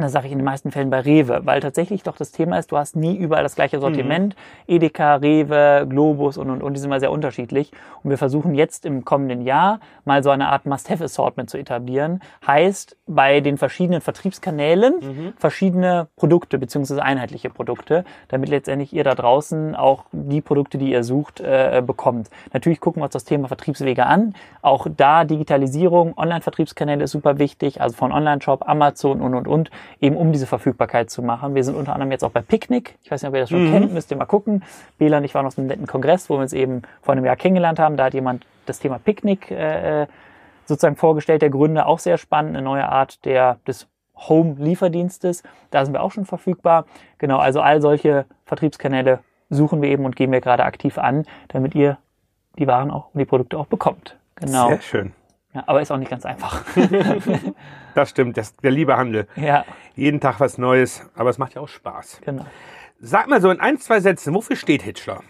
[0.03, 2.73] das sage ich in den meisten Fällen bei Rewe, weil tatsächlich doch das Thema ist,
[2.73, 4.35] du hast nie überall das gleiche Sortiment.
[4.67, 4.75] Mhm.
[4.75, 7.71] Edeka, Rewe, Globus und, und, und, die sind mal sehr unterschiedlich.
[8.03, 12.21] Und wir versuchen jetzt im kommenden Jahr mal so eine Art Must-Have-Assortment zu etablieren.
[12.45, 15.33] Heißt, bei den verschiedenen Vertriebskanälen mhm.
[15.37, 21.05] verschiedene Produkte beziehungsweise einheitliche Produkte, damit letztendlich ihr da draußen auch die Produkte, die ihr
[21.05, 22.31] sucht, äh, bekommt.
[22.53, 24.35] Natürlich gucken wir uns das Thema Vertriebswege an.
[24.61, 29.71] Auch da Digitalisierung, Online-Vertriebskanäle ist super wichtig, also von Online-Shop, Amazon und, und, und
[30.01, 31.55] eben um diese Verfügbarkeit zu machen.
[31.55, 32.97] Wir sind unter anderem jetzt auch bei Picknick.
[33.03, 33.73] Ich weiß nicht, ob ihr das schon mhm.
[33.73, 34.63] kennt, müsst ihr mal gucken.
[34.99, 37.37] Bela und ich waren auf einem netten Kongress, wo wir uns eben vor einem Jahr
[37.37, 37.97] kennengelernt haben.
[37.97, 40.07] Da hat jemand das Thema Picknick äh,
[40.67, 45.43] sozusagen vorgestellt, der Gründer, auch sehr spannend, eine neue Art der, des Home-Lieferdienstes.
[45.71, 46.87] Da sind wir auch schon verfügbar.
[47.19, 49.21] Genau, also all solche Vertriebskanäle
[49.51, 51.99] suchen wir eben und gehen wir gerade aktiv an, damit ihr
[52.59, 54.17] die Waren auch und die Produkte auch bekommt.
[54.37, 54.69] Genau.
[54.69, 55.13] Sehr schön.
[55.55, 56.65] Ja, aber ist auch nicht ganz einfach.
[57.95, 59.29] Das stimmt, das, der liebe Handel.
[59.37, 59.65] ja,
[59.95, 62.23] Jeden Tag was Neues, aber es macht ja auch Spaß.
[62.25, 62.45] genau.
[62.99, 65.21] Sag mal so in ein, zwei Sätzen, wofür steht Hitchler?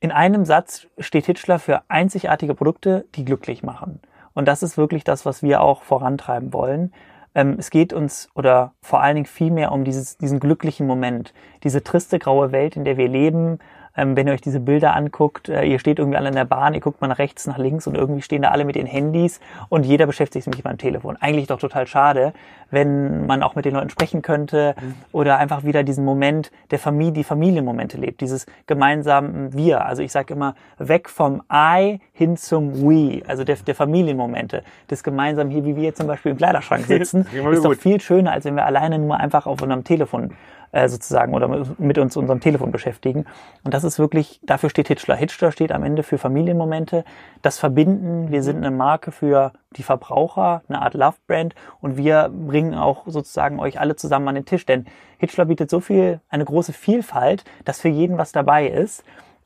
[0.00, 4.00] In einem Satz steht Hitchler für einzigartige Produkte, die glücklich machen.
[4.34, 6.92] Und das ist wirklich das, was wir auch vorantreiben wollen.
[7.36, 11.32] Ähm, es geht uns oder vor allen Dingen viel mehr um dieses, diesen glücklichen Moment,
[11.62, 13.60] diese triste graue Welt, in der wir leben.
[13.96, 16.74] Ähm, wenn ihr euch diese Bilder anguckt, äh, ihr steht irgendwie alle in der Bahn,
[16.74, 19.40] ihr guckt mal nach rechts, nach links und irgendwie stehen da alle mit den Handys
[19.68, 21.16] und jeder beschäftigt sich mit dem Telefon.
[21.20, 22.32] Eigentlich doch total schade,
[22.70, 24.74] wenn man auch mit den Leuten sprechen könnte
[25.12, 29.84] oder einfach wieder diesen Moment der Familie, die Familienmomente lebt, dieses gemeinsame Wir.
[29.84, 35.02] Also ich sage immer, weg vom I hin zum We, also der, der Familienmomente, das
[35.02, 37.78] gemeinsam hier, wie wir jetzt zum Beispiel im Kleiderschrank sitzen, ist doch gut.
[37.78, 40.32] viel schöner, als wenn wir alleine nur einfach auf unserem Telefon
[40.72, 43.26] äh, sozusagen oder mit uns unserem Telefon beschäftigen.
[43.62, 45.14] Und das ist wirklich, dafür steht Hitchler.
[45.14, 47.04] Hitchler steht am Ende für Familienmomente,
[47.42, 48.30] das Verbinden.
[48.30, 53.60] Wir sind eine Marke für die Verbraucher, eine Art Love-Brand und wir bringen auch sozusagen
[53.60, 54.66] euch alle zusammen an den Tisch.
[54.66, 54.86] Denn
[55.18, 59.04] Hitchler bietet so viel, eine große Vielfalt, dass für jeden was dabei ist.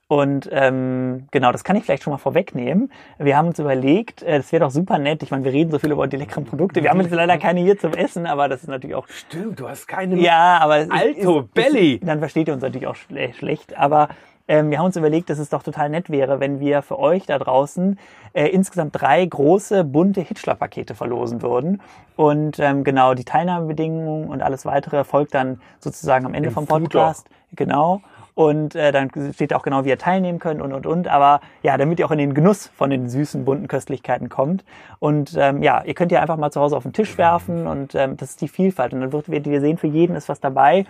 [0.08, 2.92] Und ähm, genau, das kann ich vielleicht schon mal vorwegnehmen.
[3.18, 5.24] Wir haben uns überlegt, äh, das wäre doch super nett.
[5.24, 6.80] Ich meine, wir reden so viel über die leckeren Produkte.
[6.82, 9.68] Wir haben jetzt leider keine hier zum Essen, aber das ist natürlich auch Stimmt, du
[9.68, 10.16] hast keine.
[10.16, 11.94] ja, aber Alto ist, Belly.
[11.94, 13.76] Ist, dann versteht ihr uns natürlich auch schle schlecht.
[13.76, 14.08] Aber
[14.46, 17.26] ähm, wir haben uns überlegt, dass es doch total nett wäre, wenn wir für euch
[17.26, 17.98] da draußen
[18.32, 21.82] äh, insgesamt drei große bunte Hitchler-Pakete verlosen würden.
[22.14, 26.66] Und ähm, genau die Teilnahmebedingungen und alles weitere folgt dann sozusagen am Ende Im vom.
[26.66, 27.28] Podcast.
[27.56, 28.02] Genau.
[28.36, 31.08] Und äh, dann steht auch genau, wie ihr teilnehmen könnt und und und.
[31.08, 34.62] Aber ja, damit ihr auch in den Genuss von den süßen, bunten Köstlichkeiten kommt.
[34.98, 37.94] Und ähm, ja, ihr könnt ja einfach mal zu Hause auf den Tisch werfen und
[37.94, 38.92] ähm, das ist die Vielfalt.
[38.92, 40.84] Und dann wird werdet ihr sehen, für jeden ist was dabei.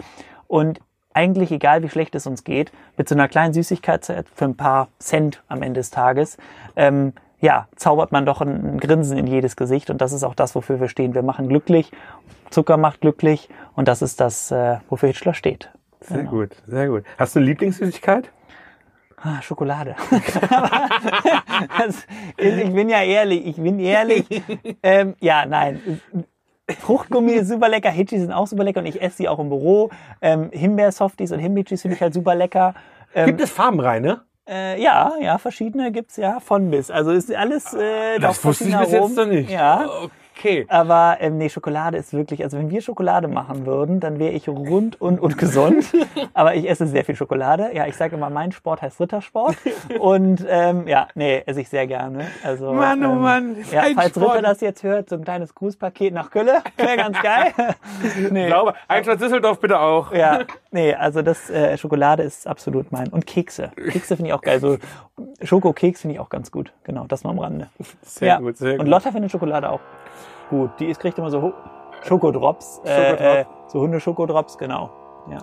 [0.48, 0.80] Und
[1.14, 4.88] eigentlich egal, wie schlecht es uns geht, mit so einer kleinen Süßigkeit für ein paar
[4.98, 6.38] Cent am Ende des Tages,
[6.74, 9.88] ähm, ja, zaubert man doch ein, Grinsen in jedes Gesicht.
[9.88, 11.14] Und das ist auch das, wofür wir stehen.
[11.14, 11.92] Wir machen glücklich,
[12.50, 15.70] Zucker macht glücklich und das ist das, äh, wofür Hitchler steht.
[16.08, 17.04] Sehr gut, sehr gut.
[17.18, 18.30] Hast du eine Lieblingssüßigkeit?
[19.16, 19.96] Ah, Schokolade.
[21.78, 24.24] das, ich bin ja ehrlich, ich bin ehrlich.
[24.82, 26.00] Ähm, ja, nein.
[26.80, 29.48] Fruchtgummi ist super lecker, Hitchis sind auch super lecker und ich esse sie auch im
[29.48, 29.90] Büro.
[30.20, 32.74] Ähm, Himbeersofties und Himbeerchis finde ich halt super lecker.
[33.14, 34.22] Ähm, Gibt es farbenreine?
[34.48, 36.90] äh, ja, ja, verschiedene gibt's ja von bis.
[36.90, 39.50] Also ist alles äh, Das wusste ich bis jetzt noch nicht.
[39.50, 39.88] Ja.
[40.38, 40.66] Okay.
[40.68, 44.48] Aber ähm, nee, Schokolade ist wirklich, also wenn wir Schokolade machen würden, dann wäre ich
[44.48, 45.86] rund und, und gesund.
[46.34, 47.70] Aber ich esse sehr viel Schokolade.
[47.72, 49.56] Ja, ich sage immer, mein Sport heißt Rittersport.
[49.98, 52.26] Und ähm, ja, nee, esse ich sehr gerne.
[52.44, 54.32] Also, Mann, oh ähm, Mann, Ja, falls Sport.
[54.32, 57.52] Ritter das jetzt hört, so ein kleines Grußpaket nach Kölle, wäre ganz geil.
[58.30, 58.50] nee.
[58.50, 58.74] Sauber.
[58.88, 60.12] Eintracht Düsseldorf bitte auch.
[60.12, 63.08] Ja, nee, also das äh, Schokolade ist absolut mein.
[63.08, 63.70] Und Kekse.
[63.74, 64.60] Kekse finde ich auch geil.
[64.60, 64.76] So
[65.42, 66.72] Schokokeks finde ich auch ganz gut.
[66.84, 67.68] Genau, das mal am Rande.
[68.02, 68.38] Sehr ja.
[68.38, 68.88] gut, sehr Und gut.
[68.88, 69.80] Lotta findet Schokolade auch
[70.48, 70.70] gut.
[70.78, 71.54] Die ist, kriegt immer so Ho-
[72.02, 72.80] Schokodrops.
[72.84, 73.20] Äh, Schokodrop.
[73.36, 74.90] äh, so Hunde-Schokodrops, genau.
[75.28, 75.38] Ja.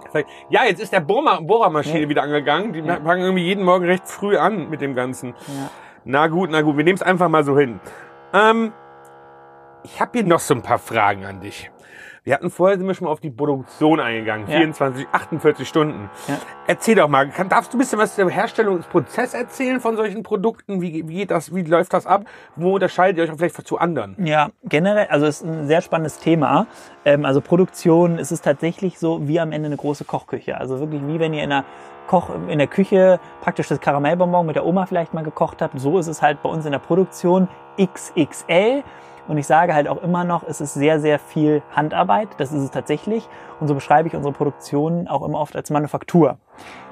[0.50, 2.10] Ja, jetzt ist der Bohrermaschine Ja.
[2.10, 2.72] wieder angegangen.
[2.74, 2.96] Die Ja.
[3.02, 5.30] fangen irgendwie jeden Morgen recht früh an mit dem Ganzen.
[5.48, 5.70] Ja.
[6.06, 7.80] Na gut, na gut, wir nehmen es einfach mal so hin.
[8.34, 8.72] Ähm,
[9.84, 11.69] ich habe hier noch so ein paar Fragen an dich.
[12.26, 14.56] Wir hatten vorher sind wir schon mal auf die Produktion eingegangen, Ja.
[14.56, 16.10] 24, 48 Stunden.
[16.30, 16.38] Ja.
[16.67, 20.82] Erzähl doch mal, kann, darfst du ein bisschen was zum Herstellungsprozess erzählen von solchen Produkten?
[20.82, 22.24] Wie, wie geht das, wie läuft das ab?
[22.56, 24.15] Wo unterscheidet ihr euch auch vielleicht zu anderen?
[24.26, 26.67] Ja, generell, also es ist ein sehr spannendes Thema.
[27.04, 30.58] Ähm, also Produktion, es ist tatsächlich so wie am Ende eine große Kochküche.
[30.58, 31.65] Also wirklich wie wenn ihr in einer
[32.08, 35.78] Koch in der Küche praktisch das Karamellbonbon mit der Oma vielleicht mal gekocht habt.
[35.78, 37.50] So ist es halt bei uns in der Produktion
[37.82, 38.84] XXL.
[39.27, 42.29] Und ich sage halt auch immer noch, es ist sehr, sehr viel Handarbeit.
[42.38, 43.27] Das ist es tatsächlich.
[43.59, 46.38] Und so beschreibe ich unsere Produktion auch immer oft als Manufaktur.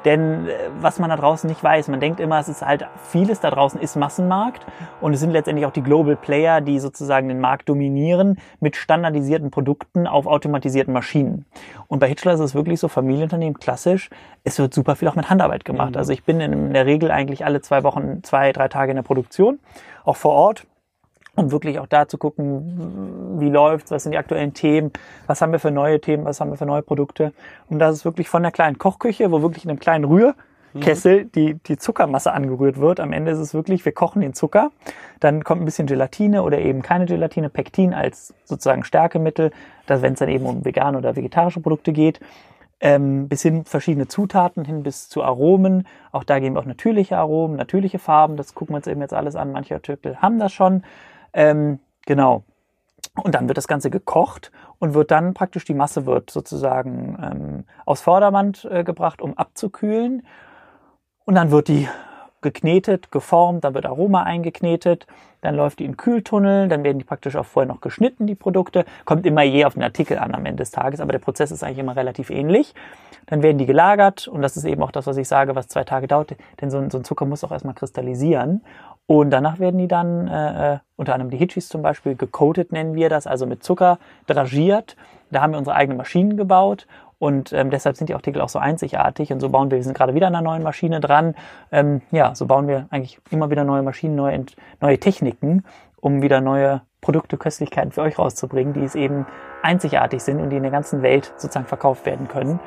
[0.05, 3.39] Denn äh, was man da draußen nicht weiß, man denkt immer, es ist halt vieles
[3.39, 4.65] da draußen ist Massenmarkt
[4.99, 9.51] und es sind letztendlich auch die Global Player, die sozusagen den Markt dominieren mit standardisierten
[9.51, 11.45] Produkten auf automatisierten Maschinen.
[11.87, 14.09] Und bei Hitchler ist es wirklich so, Familienunternehmen klassisch,
[14.43, 15.97] es wird super viel auch mit Handarbeit gemacht.
[15.97, 19.03] Also ich bin in der Regel eigentlich alle zwei Wochen, zwei, drei Tage in der
[19.03, 19.59] Produktion,
[20.03, 20.65] auch vor Ort
[21.41, 24.91] um wirklich auch da zu gucken, wie läuft's, was sind die aktuellen Themen,
[25.27, 27.33] was haben wir für neue Themen, was haben wir für neue Produkte.
[27.69, 31.55] Und das ist wirklich von der kleinen Kochküche, wo wirklich in einem kleinen Rührkessel die,
[31.55, 32.99] die Zuckermasse angerührt wird.
[32.99, 34.71] Am Ende ist es wirklich, wir kochen den Zucker,
[35.19, 39.51] dann kommt ein bisschen Gelatine oder eben keine Gelatine, Pektin als sozusagen Stärkemittel,
[39.87, 42.19] wenn es dann eben um vegane oder vegetarische Produkte geht.
[42.83, 45.85] Ähm, bis hin verschiedene Zutaten, hin bis zu Aromen.
[46.11, 48.37] Auch da geben wir auch natürliche Aromen, natürliche Farben.
[48.37, 49.51] Das gucken wir uns eben jetzt alles an.
[49.51, 50.83] Manche Artikel haben das schon.
[51.33, 52.43] Ähm, genau.
[53.15, 57.63] Und dann wird das Ganze gekocht und wird dann praktisch die Masse wird sozusagen ähm,
[57.85, 60.25] aus Vorderwand äh, gebracht, um abzukühlen.
[61.25, 61.87] Und dann wird die
[62.41, 65.07] geknetet, geformt, dann wird Aroma eingeknetet,
[65.41, 68.85] dann läuft die in Kühltunnel, dann werden die praktisch auch vorher noch geschnitten, die Produkte.
[69.05, 71.63] Kommt immer je auf den Artikel an am Ende des Tages, aber der Prozess ist
[71.63, 72.73] eigentlich immer relativ ähnlich.
[73.25, 75.83] Dann werden die gelagert und das ist eben auch das, was ich sage, was zwei
[75.83, 78.63] Tage dauert, denn so ein, so ein Zucker muss auch erstmal kristallisieren.
[79.07, 82.93] Und danach werden die dann, äh, äh unter anderem die Hitchis zum Beispiel, gecoated nennen
[82.93, 84.95] wir das, also mit Zucker dragiert.
[85.31, 86.85] Da haben wir unsere eigenen Maschinen gebaut
[87.21, 89.31] und ähm, deshalb sind die Artikel auch so einzigartig.
[89.31, 91.35] Und so bauen wir, wir sind gerade wieder an einer neuen Maschine dran.
[91.71, 94.43] Ähm, ja, so bauen wir eigentlich immer wieder neue Maschinen, neue,
[94.79, 95.63] neue Techniken,
[95.97, 99.27] um wieder neue Produkte, Köstlichkeiten für euch rauszubringen, die es eben
[99.61, 102.59] einzigartig sind und die in der ganzen Welt sozusagen verkauft werden können.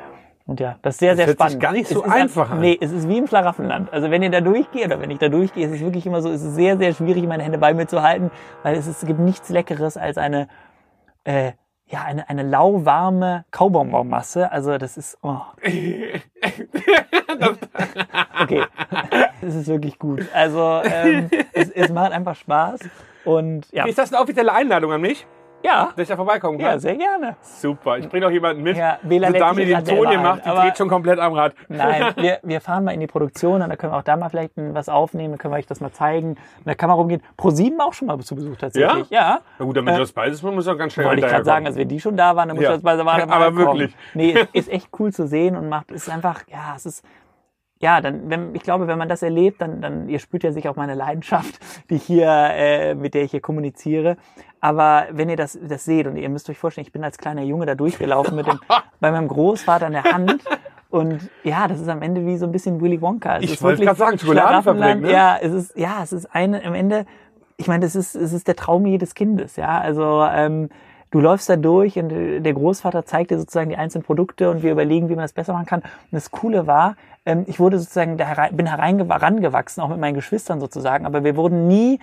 [0.45, 1.51] Und ja, das ist sehr, sehr das hört spannend.
[1.51, 2.61] Sich gar nicht so es einfach an.
[2.61, 3.91] Nee, es ist wie im Schlaraffenland.
[3.91, 6.29] Also wenn ihr da durchgeht oder wenn ich da durchgehe, ist es wirklich immer so,
[6.29, 8.31] es ist sehr, sehr schwierig, meine Hände bei mir zu halten,
[8.63, 10.47] weil es, ist, es gibt nichts Leckeres als eine
[11.25, 11.51] äh,
[11.87, 14.51] ja, eine, eine lauwarme Kaubonbonmasse.
[14.51, 15.17] Also das ist.
[15.21, 15.39] Oh.
[18.41, 18.63] okay.
[19.41, 20.25] Das ist wirklich gut.
[20.33, 22.79] Also ähm, es, es macht einfach Spaß.
[23.25, 23.85] Und ja.
[23.85, 25.27] Ist das eine offizielle Einladung an mich?
[25.65, 25.89] Ja.
[25.95, 26.67] Dass ich da vorbeikommen kann?
[26.67, 27.35] Ja, sehr gerne.
[27.41, 27.97] Super.
[27.97, 28.77] Ich bringe auch jemanden mit.
[28.77, 31.53] Ja, Bela Diese Dame, die den Ton hier macht, die dreht schon komplett am Rad.
[31.67, 34.29] Nein, wir, wir fahren mal in die Produktion und da können wir auch da mal
[34.29, 36.29] vielleicht was aufnehmen, dann können wir euch das mal zeigen.
[36.29, 37.21] Und da kann man rumgehen.
[37.37, 39.09] Pro sieben auch schon mal zu Besuch tatsächlich.
[39.09, 39.19] Ja?
[39.19, 39.39] ja.
[39.59, 41.65] Na gut, damit äh, das beides man muss auch ganz schnell Wollte ich gerade sagen,
[41.65, 42.73] als wir die schon da waren, dann muss ja.
[42.73, 43.95] das bei der Wahl Aber wirklich.
[44.13, 47.05] Nee, ist echt cool zu sehen und macht, ist einfach, ja, es ist,
[47.79, 50.69] ja, dann, wenn, ich glaube, wenn man das erlebt, dann, dann ihr spürt ja sich
[50.69, 51.59] auch meine Leidenschaft,
[51.89, 54.17] die ich hier, äh, mit der ich hier kommuniziere.
[54.61, 57.43] Aber wenn ihr das, das seht und ihr müsst euch vorstellen, ich bin als kleiner
[57.43, 58.59] Junge da durchgelaufen mit dem,
[58.99, 60.43] bei meinem Großvater in der Hand.
[60.89, 63.37] Und ja, das ist am Ende wie so ein bisschen Willy Wonka.
[63.37, 65.11] Es ich wollte gerade sagen, Schokoladenfabrik, ne?
[65.11, 67.05] Ja, es ist, ja, es ist eine, am Ende,
[67.57, 69.79] ich meine, das ist, es ist der Traum jedes Kindes, ja.
[69.79, 70.69] Also, ähm,
[71.15, 74.73] du läufst da durch und der Großvater zeigt dir sozusagen die einzelnen Produkte und wir
[74.73, 75.79] überlegen, wie man das besser machen kann.
[75.79, 80.15] Und das Coole war, ähm, ich wurde sozusagen, da herein, bin herangewachsen, auch mit meinen
[80.15, 81.99] Geschwistern sozusagen, aber wir wurden nie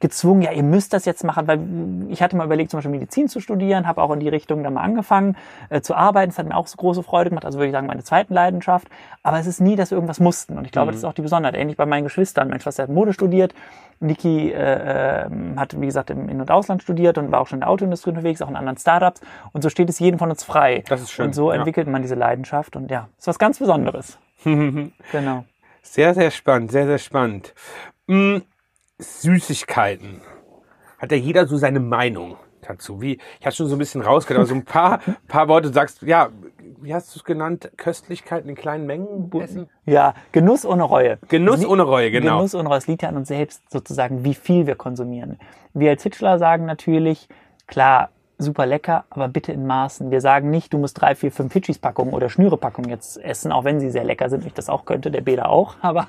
[0.00, 1.60] gezwungen, ja, ihr müsst das jetzt machen, weil
[2.08, 4.74] ich hatte mal überlegt, zum Beispiel Medizin zu studieren, habe auch in die Richtung dann
[4.74, 5.36] mal angefangen
[5.68, 6.30] äh, zu arbeiten.
[6.30, 8.88] Es hat mir auch so große Freude gemacht, also würde ich sagen, meine zweiten Leidenschaft.
[9.22, 10.58] Aber es ist nie, dass wir irgendwas mussten.
[10.58, 10.92] Und ich glaube, mhm.
[10.92, 11.54] das ist auch die Besonderheit.
[11.54, 12.48] Ähnlich bei meinen Geschwistern.
[12.48, 13.54] Mein Schwester hat Mode studiert.
[14.00, 17.58] Niki äh, äh, hat, wie gesagt, im In- und Ausland studiert und war auch schon
[17.58, 19.20] in der Autoindustrie unterwegs, auch in anderen Startups.
[19.52, 20.84] Und so steht es jedem von uns frei.
[20.88, 21.26] Das ist schön.
[21.26, 21.58] Und so ja.
[21.58, 22.76] entwickelt man diese Leidenschaft.
[22.76, 24.18] Und ja, ist was ganz Besonderes.
[24.44, 25.44] genau.
[25.82, 27.54] Sehr, sehr spannend, sehr, sehr spannend.
[28.06, 28.42] Mhm
[28.98, 30.20] Süßigkeiten.
[30.98, 32.36] Hat ja jeder so seine Meinung
[32.68, 33.00] dazu.
[33.00, 36.02] Wie, ich habe schon so ein bisschen rausgehört, aber so ein paar, paar Worte sagst,
[36.02, 36.30] ja,
[36.80, 37.70] wie hast du es genannt?
[37.76, 39.68] Köstlichkeiten in kleinen Mengen essen?
[39.86, 41.18] Ja, Genuss ohne Reue.
[41.28, 42.38] Genuss ohne Reue, genau.
[42.38, 42.78] Genuss ohne Reue.
[42.78, 45.38] Es liegt ja an uns selbst sozusagen, wie viel wir konsumieren.
[45.72, 47.28] Wir als Hitchler sagen natürlich,
[47.66, 50.10] klar, super lecker, aber bitte in Maßen.
[50.10, 53.80] Wir sagen nicht, du musst drei, vier, fünf Hitchis-Packungen oder Schnüre-Packungen jetzt essen, auch wenn
[53.80, 54.44] sie sehr lecker sind.
[54.44, 55.76] Ich das auch könnte, der Bela auch.
[55.82, 56.08] Aber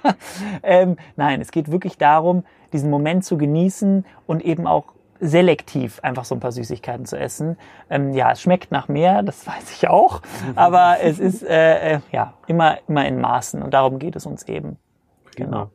[0.63, 6.25] ähm, nein, es geht wirklich darum, diesen Moment zu genießen und eben auch selektiv einfach
[6.25, 7.57] so ein paar Süßigkeiten zu essen.
[7.89, 10.21] Ähm, ja, es schmeckt nach mehr, das weiß ich auch,
[10.55, 14.43] aber es ist äh, äh, ja immer immer in Maßen und darum geht es uns
[14.43, 14.77] eben.
[15.35, 15.69] Genau.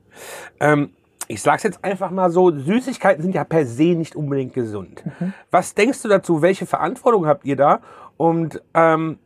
[0.59, 0.90] Ähm,
[1.29, 5.05] ich sag's jetzt einfach mal so, Süßigkeiten sind ja per se nicht unbedingt gesund.
[5.05, 5.33] Mhm.
[5.50, 6.42] Was denkst du dazu?
[6.42, 7.81] Welche Verantwortung habt ihr da?
[8.16, 9.18] Und ähm,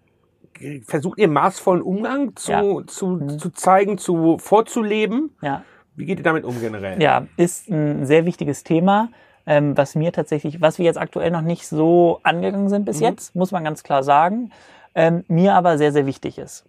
[0.84, 2.86] versucht ihr maßvollen Umgang zu, ja.
[2.86, 3.38] zu, mhm.
[3.38, 5.30] zu zeigen, zu vorzuleben?
[5.40, 5.64] Ja.
[5.96, 7.00] Wie geht ihr damit um generell?
[7.02, 9.08] Ja, ist ein sehr wichtiges Thema,
[9.46, 13.06] ähm, was mir tatsächlich, was wir jetzt aktuell noch nicht so angegangen sind bis mhm.
[13.06, 14.50] jetzt, muss man ganz klar sagen,
[14.94, 16.64] ähm, mir aber sehr, sehr wichtig ist.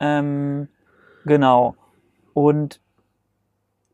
[0.00, 0.68] ähm,
[1.24, 1.74] genau.
[2.34, 2.80] Und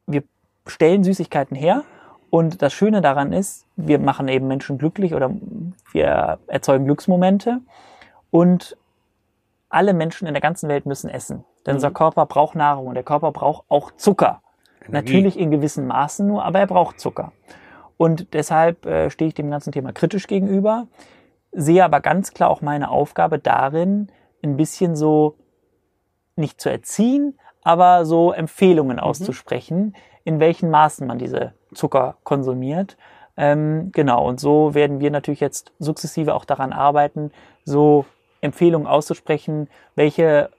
[0.07, 0.23] wir
[0.67, 1.85] stellen Süßigkeiten her.
[2.31, 5.31] Und das Schöne daran ist, wir machen eben Menschen glücklich oder
[5.93, 7.61] wir erzeugen Glücksmomente.
[8.31, 8.77] Und
[9.71, 11.45] alle Menschen in der ganzen Welt müssen essen.
[11.65, 11.77] Denn mhm.
[11.77, 14.43] unser Körper braucht Nahrung und der Körper braucht auch Zucker.
[14.81, 14.93] Energie.
[14.93, 17.33] Natürlich in gewissen Maßen nur, aber er braucht Zucker.
[17.99, 20.87] Und deshalb äh, stehe ich dem ganzen Thema kritisch gegenüber,
[21.53, 24.09] sehe aber ganz klar auch meine Aufgabe darin,
[24.43, 25.37] ein bisschen so
[26.37, 29.03] nicht zu erziehen, aber so Empfehlungen mhm.
[29.03, 32.97] auszusprechen, in welchen Maßen man diese Zucker konsumiert.
[33.37, 37.33] Ähm, genau, und so werden wir natürlich jetzt sukzessive auch daran arbeiten,
[37.65, 38.05] so
[38.41, 40.51] Empfehlungen auszusprechen, welche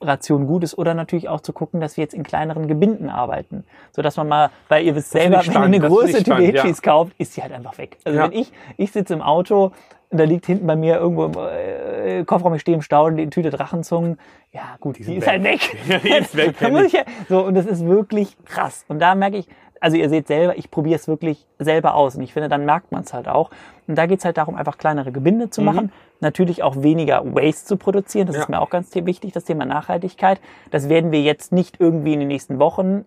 [0.00, 3.64] Ration gut ist oder natürlich auch zu gucken, dass wir jetzt in kleineren Gebinden arbeiten,
[3.92, 6.92] so dass man mal, weil ihr wisst selber, wenn ihr eine große Tüte Hitchis ja.
[6.92, 7.96] kauft, ist sie halt einfach weg.
[8.04, 8.24] Also ja.
[8.24, 9.72] wenn ich, ich sitze im Auto,
[10.10, 13.50] da liegt hinten bei mir irgendwo im äh, Kofferraum, ich stehe im Stau, die Tüte
[13.50, 14.18] Drachenzungen,
[14.52, 15.32] ja gut, die, die ist weg.
[15.32, 15.76] halt weg.
[16.02, 16.56] die ist weg.
[16.60, 18.84] da muss ich ja, so, und das ist wirklich krass.
[18.88, 19.48] Und da merke ich,
[19.80, 22.92] also ihr seht selber, ich probiere es wirklich selber aus und ich finde, dann merkt
[22.92, 23.50] man es halt auch.
[23.86, 27.76] Und da geht's halt darum, einfach kleinere Gebinde zu machen, natürlich auch weniger Waste zu
[27.76, 28.26] produzieren.
[28.26, 28.42] Das Ja.
[28.42, 30.40] ist mir auch ganz wichtig, das Thema Nachhaltigkeit.
[30.70, 33.04] Das werden wir jetzt nicht irgendwie in den nächsten Wochen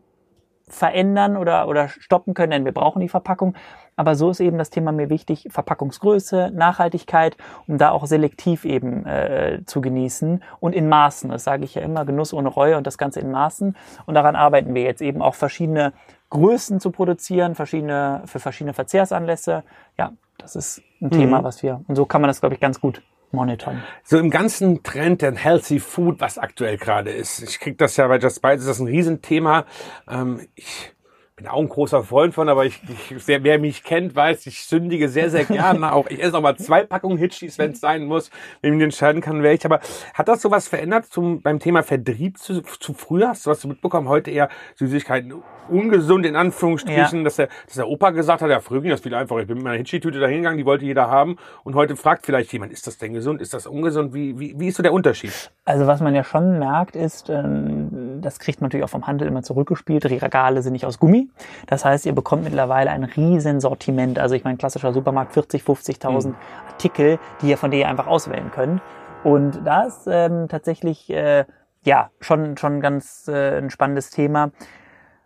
[0.68, 3.56] verändern oder, oder stoppen können, denn wir brauchen die Verpackung.
[3.96, 7.36] Aber so ist eben das Thema mir wichtig, Verpackungsgröße, Nachhaltigkeit,
[7.68, 11.32] um da auch selektiv eben äh, zu genießen und in Maßen.
[11.32, 13.76] Das sage ich ja immer, Genuss ohne Reue und das Ganze in Maßen.
[14.06, 15.92] Und daran arbeiten wir jetzt eben auch verschiedene
[16.30, 19.64] Größen zu produzieren, verschiedene, für verschiedene Verzehrsanlässe.
[19.98, 22.80] Ja, das ist ein Thema, was wir, und so kann man das, glaube ich, ganz
[22.80, 23.84] gut monitoren.
[24.04, 27.42] So im ganzen Trend der Healthy Food, was aktuell gerade ist.
[27.42, 29.66] Ich krieg das ja bei Just Bites, ist das ein Riesenthema.
[30.08, 30.94] Ähm, ich
[31.40, 34.66] bin auch ein großer Freund von, aber ich, ich wer, wer mich kennt, weiß, ich
[34.66, 36.08] sündige sehr, sehr gerne auch.
[36.10, 38.30] Ich esse auch mal zwei Packungen Hitchis, wenn es sein muss,
[38.62, 39.64] wenn ich mich entscheiden kann, wer ich.
[39.64, 39.80] Aber
[40.14, 43.30] hat das sowas verändert zum, beim Thema Vertrieb zu, zu früher?
[43.30, 44.10] Hast du was mitbekommen?
[44.10, 45.34] Heute eher Süßigkeiten
[45.70, 47.24] ungesund in Anführungsstrichen, Ja.
[47.24, 49.42] dass, der, dass der Opa gesagt hat, ja, früher ging das viel einfacher.
[49.42, 51.38] Ich bin mit meiner Hitchi-Tüte da hingegangen, die wollte jeder haben.
[51.64, 53.40] Und heute fragt vielleicht jemand, ist das denn gesund?
[53.40, 54.14] Ist das ungesund?
[54.14, 55.52] Wie, wie, wie ist so der Unterschied?
[55.66, 59.28] Also was man ja schon merkt, ist, ähm, das kriegt man natürlich auch vom Handel
[59.28, 61.30] immer zurückgespielt, die Regale sind nicht aus Gummi.
[61.68, 64.20] Das heißt, ihr bekommt mittlerweile ein riesen Sortiment.
[64.20, 66.34] Also ich meine, klassischer Supermarkt, 40, 50.000
[66.68, 68.82] Artikel, die ihr von der ihr einfach auswählen könnt.
[69.24, 71.46] Und da ist ähm, tatsächlich, äh,
[71.84, 74.52] ja, schon, schon ganz äh, ein spannendes Thema.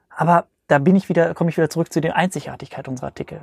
[0.10, 3.42] Aber da bin ich wieder, komme ich wieder zurück zu der Einzigartigkeit unserer Artikel.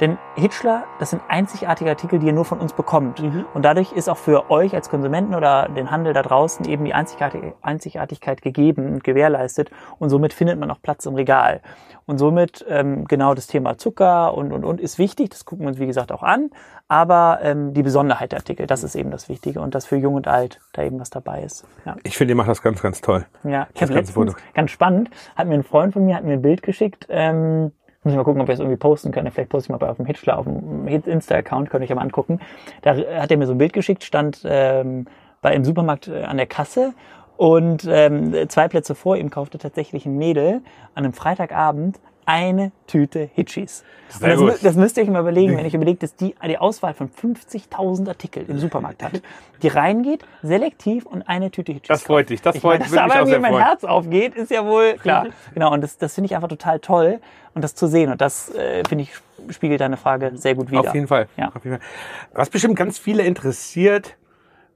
[0.00, 3.20] Denn Hitchler, das sind einzigartige Artikel, die ihr nur von uns bekommt.
[3.54, 6.94] Und dadurch ist auch für euch als Konsumenten oder den Handel da draußen eben die
[6.94, 9.70] Einzigartig- Einzigartigkeit gegeben und gewährleistet.
[9.98, 11.60] Und somit findet man auch Platz im Regal.
[12.06, 15.30] Und somit ähm, genau das Thema Zucker und, und, und ist wichtig.
[15.30, 16.50] Das gucken wir uns, wie gesagt, auch an.
[16.86, 19.60] Aber ähm, die Besonderheit der Artikel, das ist eben das Wichtige.
[19.60, 21.66] Und dass für Jung und Alt da eben was dabei ist.
[21.84, 21.96] Ja.
[22.04, 23.26] Ich finde, ihr macht das ganz, ganz toll.
[23.42, 26.42] Ja, ich Das letztens, ganz spannend, hat mir ein Freund von mir, hat mir ein
[26.42, 29.30] Bild geschickt, ähm, muss ich mal gucken, ob wir es irgendwie posten können.
[29.30, 32.02] Vielleicht poste ich mal bei auf dem Hitchler, auf dem Insta-Account, könnt ihr euch mal
[32.02, 32.40] angucken.
[32.82, 35.06] Da hat er mir so ein Bild geschickt, stand ähm,
[35.42, 36.94] bei im Supermarkt äh, an der Kasse
[37.36, 40.62] und ähm, zwei Plätze vor ihm kaufte tatsächlich ein Mädel
[40.94, 43.84] an einem Freitagabend eine Tüte Hitchis.
[44.10, 44.54] Sehr das, gut.
[44.62, 48.06] das müsst ihr euch mal überlegen, wenn ich überlegt, dass die die Auswahl von 50.000
[48.08, 49.22] Artikel im Supermarkt hat,
[49.62, 52.92] die reingeht, selektiv und eine Tüte Hitchis Das freut dich, das Ich freut- meine, dass
[52.92, 53.64] mich auch mir sehr mein freuen.
[53.64, 55.28] Herz aufgeht, ist ja wohl klar.
[55.54, 57.20] genau, und das, das finde ich einfach total toll
[57.54, 58.12] und das zu sehen.
[58.12, 59.12] Und das, äh, finde ich,
[59.54, 60.80] spiegelt deine Frage sehr gut wider.
[60.80, 61.28] Auf jeden Fall.
[61.38, 61.48] Ja.
[61.54, 61.86] Auf jeden Fall.
[62.34, 64.16] Was bestimmt ganz viele interessiert,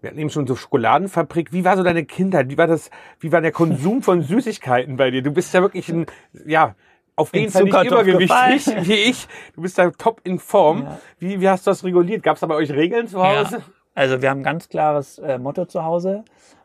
[0.01, 1.53] wir hatten eben schon so Schokoladenfabrik.
[1.53, 2.49] Wie war so deine Kindheit?
[2.49, 5.23] Wie war das, wie war der Konsum von Süßigkeiten bei dir?
[5.23, 6.07] Du bist ja wirklich ein,
[6.47, 6.75] ja,
[7.17, 8.61] auf jeden Fall nicht übergewichtig gefallen.
[8.87, 9.27] wie ich.
[9.55, 10.85] Du bist da top in Form.
[10.85, 10.99] Ja.
[11.19, 12.23] Wie, wie hast du das reguliert?
[12.23, 13.57] Gab es da bei euch Regeln zu Hause?
[13.57, 13.63] Ja.
[13.95, 16.25] Also wir haben ein ganz klares äh, Motto zu Hause.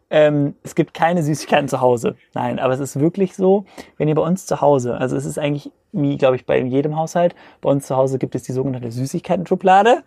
[0.10, 2.16] Ähm, es gibt keine Süßigkeiten zu Hause.
[2.34, 3.66] Nein, aber es ist wirklich so,
[3.98, 6.96] wenn ihr bei uns zu Hause, also es ist eigentlich, wie glaube ich bei jedem
[6.96, 10.04] Haushalt, bei uns zu Hause gibt es die sogenannte Süßigkeiten-Schublade.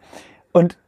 [0.52, 0.78] Und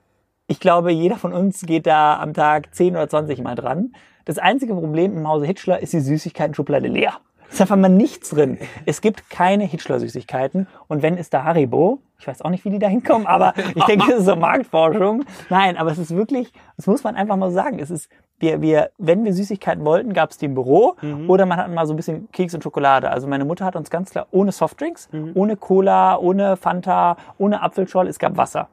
[0.47, 3.95] ich glaube, jeder von uns geht da am Tag 10 oder 20 Mal dran.
[4.25, 7.19] Das einzige Problem im Hause Hitchler ist die Süßigkeiten-Schublade leer.
[7.53, 8.59] Ist einfach mal nichts drin.
[8.87, 10.67] Es gibt keine Hitchler-Süßigkeiten.
[10.88, 12.01] Und wenn, ist da Haribo.
[12.23, 15.25] Ich weiß auch nicht, wie die da hinkommen, aber ich denke, das ist so Marktforschung.
[15.51, 17.81] Nein, aber es ist wirklich, das muss man einfach mal sagen.
[17.81, 18.09] Es ist,
[18.39, 20.95] wir, wir, wenn wir Süßigkeiten wollten, gab es die im Büro
[21.27, 23.11] oder man hat mal so ein bisschen Keks und Schokolade.
[23.11, 28.09] Also meine Mutter hat uns ganz klar ohne Softdrinks, ohne Cola, ohne Fanta, ohne Apfelschorle,
[28.09, 28.69] es gab Wasser.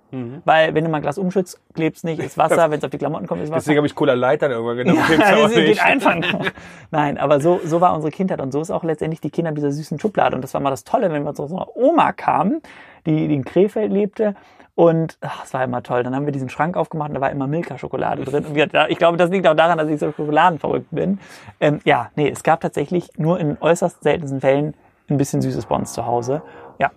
[0.45, 2.97] Weil wenn du mal ein Glas umschützt, klebt's nicht, ist Wasser, wenn es auf die
[2.97, 3.61] Klamotten kommt, ist Wasser.
[3.61, 4.99] Deswegen habe ich Cola Light dann irgendwann genommen.
[5.19, 6.15] Ja, das geht einfach.
[6.91, 9.71] Nein, aber so, so war unsere Kindheit und so ist auch letztendlich die Kinder dieser
[9.71, 10.35] süßen Schublade.
[10.35, 12.61] Und das war mal das Tolle, wenn wir zu unserer Oma kamen,
[13.05, 14.35] die, die in Krefeld lebte.
[14.75, 16.03] Und ach, es war immer toll.
[16.03, 18.45] Dann haben wir diesen Schrank aufgemacht und da war immer Milka-Schokolade drin.
[18.45, 21.19] Und wir, ich glaube, das liegt auch daran, dass ich so schokoladenverrückt bin.
[21.59, 24.73] Ähm, ja, nee, es gab tatsächlich nur in äußerst seltensten Fällen
[25.09, 26.41] ein bisschen Süßes bei uns zu Hause.
[26.79, 26.91] Ja,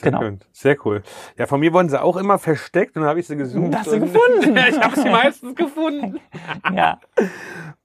[0.00, 0.20] genau.
[0.20, 0.40] Schön.
[0.52, 1.02] Sehr cool.
[1.36, 3.76] Ja, von mir wurden sie auch immer versteckt und dann habe ich sie gesucht.
[3.76, 4.56] Hast du und- gefunden?
[4.70, 6.18] ich habe sie meistens gefunden.
[6.74, 6.98] Ja,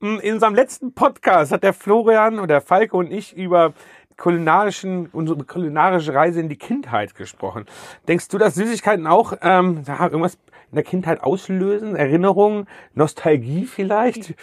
[0.00, 3.74] In unserem letzten Podcast hat der Florian oder Falke und ich über
[4.18, 7.64] kulinarischen, unsere kulinarische Reise in die Kindheit gesprochen.
[8.06, 10.34] Denkst du, dass Süßigkeiten auch ähm, irgendwas
[10.70, 11.96] in der Kindheit auslösen?
[11.96, 14.34] Erinnerungen, Nostalgie vielleicht?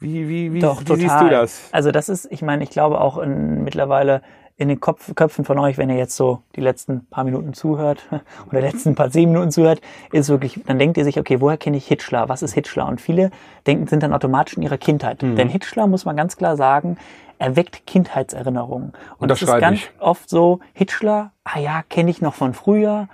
[0.00, 1.00] Wie, wie, wie, Doch, wie total.
[1.00, 1.68] siehst du das?
[1.72, 4.22] Also das ist, ich meine, ich glaube auch in, mittlerweile
[4.56, 8.08] in den Kopf, Köpfen von euch, wenn ihr jetzt so die letzten paar Minuten zuhört
[8.50, 9.80] oder letzten paar zehn Minuten zuhört,
[10.12, 12.28] ist wirklich, dann denkt ihr sich, okay, woher kenne ich Hitchler?
[12.28, 12.86] Was ist Hitchler?
[12.86, 13.30] Und viele
[13.66, 15.22] denken, sind dann automatisch in ihrer Kindheit.
[15.22, 15.36] Mhm.
[15.36, 16.96] Denn Hitchler, muss man ganz klar sagen,
[17.38, 18.92] erweckt Kindheitserinnerungen.
[19.18, 19.90] Und das ist ganz ich.
[19.98, 23.08] oft so, Hitchler, ah ja, kenne ich noch von früher.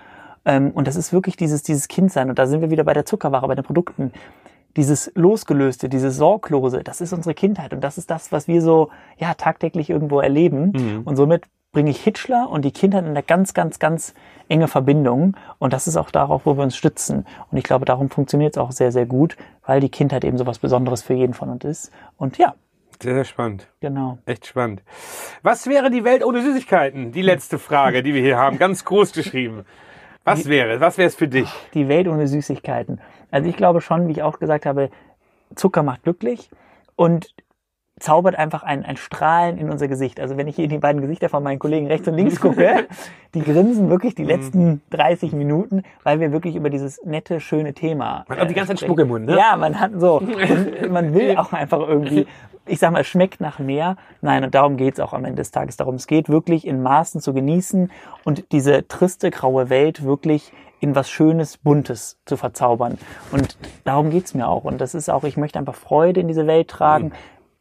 [0.45, 2.31] Ähm, und das ist wirklich dieses, dieses Kindsein.
[2.31, 4.12] Und da sind wir wieder bei der Zuckerware, bei den Produkten.
[4.77, 7.72] Dieses Losgelöste, dieses Sorglose, das ist unsere Kindheit.
[7.72, 11.03] Und das ist das, was wir so, ja, tagtäglich irgendwo erleben.
[11.05, 11.45] Und somit
[11.75, 14.14] bringe ich Hitchler und die Kindheit in eine ganz, ganz, ganz
[14.49, 15.37] enge Verbindung.
[15.59, 17.27] Und das ist auch darauf, wo wir uns stützen.
[17.51, 20.47] Und ich glaube, darum funktioniert es auch sehr, sehr gut, weil die Kindheit eben so
[20.47, 21.93] was Besonderes für jeden von uns ist.
[22.16, 22.55] Und ja,
[23.03, 23.69] Sehr, sehr spannend.
[23.81, 24.19] genau.
[24.27, 24.83] Echt spannend.
[25.43, 27.13] Was wäre die Welt ohne Süßigkeiten?
[27.13, 29.65] Die letzte Frage, die wir hier haben, ganz groß geschrieben.
[30.25, 31.51] Was wäre, was wäre es für dich?
[31.75, 33.01] Die Welt ohne Süßigkeiten.
[33.31, 34.91] Also ich glaube schon, wie ich auch gesagt habe,
[35.55, 36.49] Zucker macht glücklich
[36.97, 37.35] und
[38.01, 40.19] zaubert einfach ein, ein Strahlen in unser Gesicht.
[40.19, 42.89] Also wenn ich hier in die beiden Gesichter von meinen Kollegen rechts und links gucke,
[43.35, 48.25] die grinsen wirklich die letzten 30 Minuten, weil wir wirklich über dieses nette, schöne Thema.
[48.29, 48.81] Man hat die ganze Zeit.
[48.81, 49.37] Spuck im Mund, ne?
[49.37, 50.17] Ja, man hat so.
[50.19, 52.27] Und man will auch einfach irgendwie,
[52.67, 53.97] ich sag mal, es schmeckt nach mehr.
[54.23, 55.95] Nein, und darum geht's auch am Ende des Tages darum.
[55.95, 57.93] Es geht wirklich in Maßen zu genießen
[58.25, 62.99] und diese triste, graue Welt wirklich in was Schönes, Buntes zu verzaubern.
[63.33, 64.65] Und darum geht's mir auch.
[64.65, 67.13] Und das ist auch, ich möchte einfach Freude in diese Welt tragen,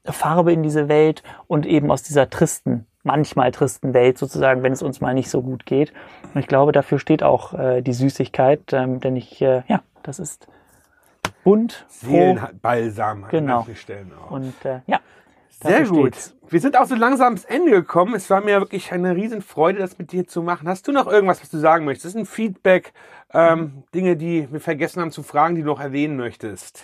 [0.05, 4.81] Farbe in diese Welt und eben aus dieser tristen, manchmal tristen Welt sozusagen, wenn es
[4.81, 5.93] uns mal nicht so gut geht.
[6.33, 10.19] Und ich glaube, dafür steht auch äh, die Süßigkeit, ähm, denn ich, äh, ja, das
[10.19, 10.47] ist
[11.43, 13.57] bunt, Seelenbalsam an Genau.
[13.57, 14.31] manchen Stellen auch.
[14.31, 14.99] und äh, ja.
[15.61, 16.15] Sehr gut.
[16.15, 16.35] steht's.
[16.49, 18.15] Wir sind auch so langsam ans Ende gekommen.
[18.15, 20.67] Es war mir wirklich eine Riesenfreude, das mit dir zu machen.
[20.67, 22.17] Hast du noch irgendwas, was du sagen möchtest?
[22.17, 22.91] Ein Feedback,
[23.33, 26.83] ähm, Dinge, die wir vergessen haben zu fragen, die du noch erwähnen möchtest?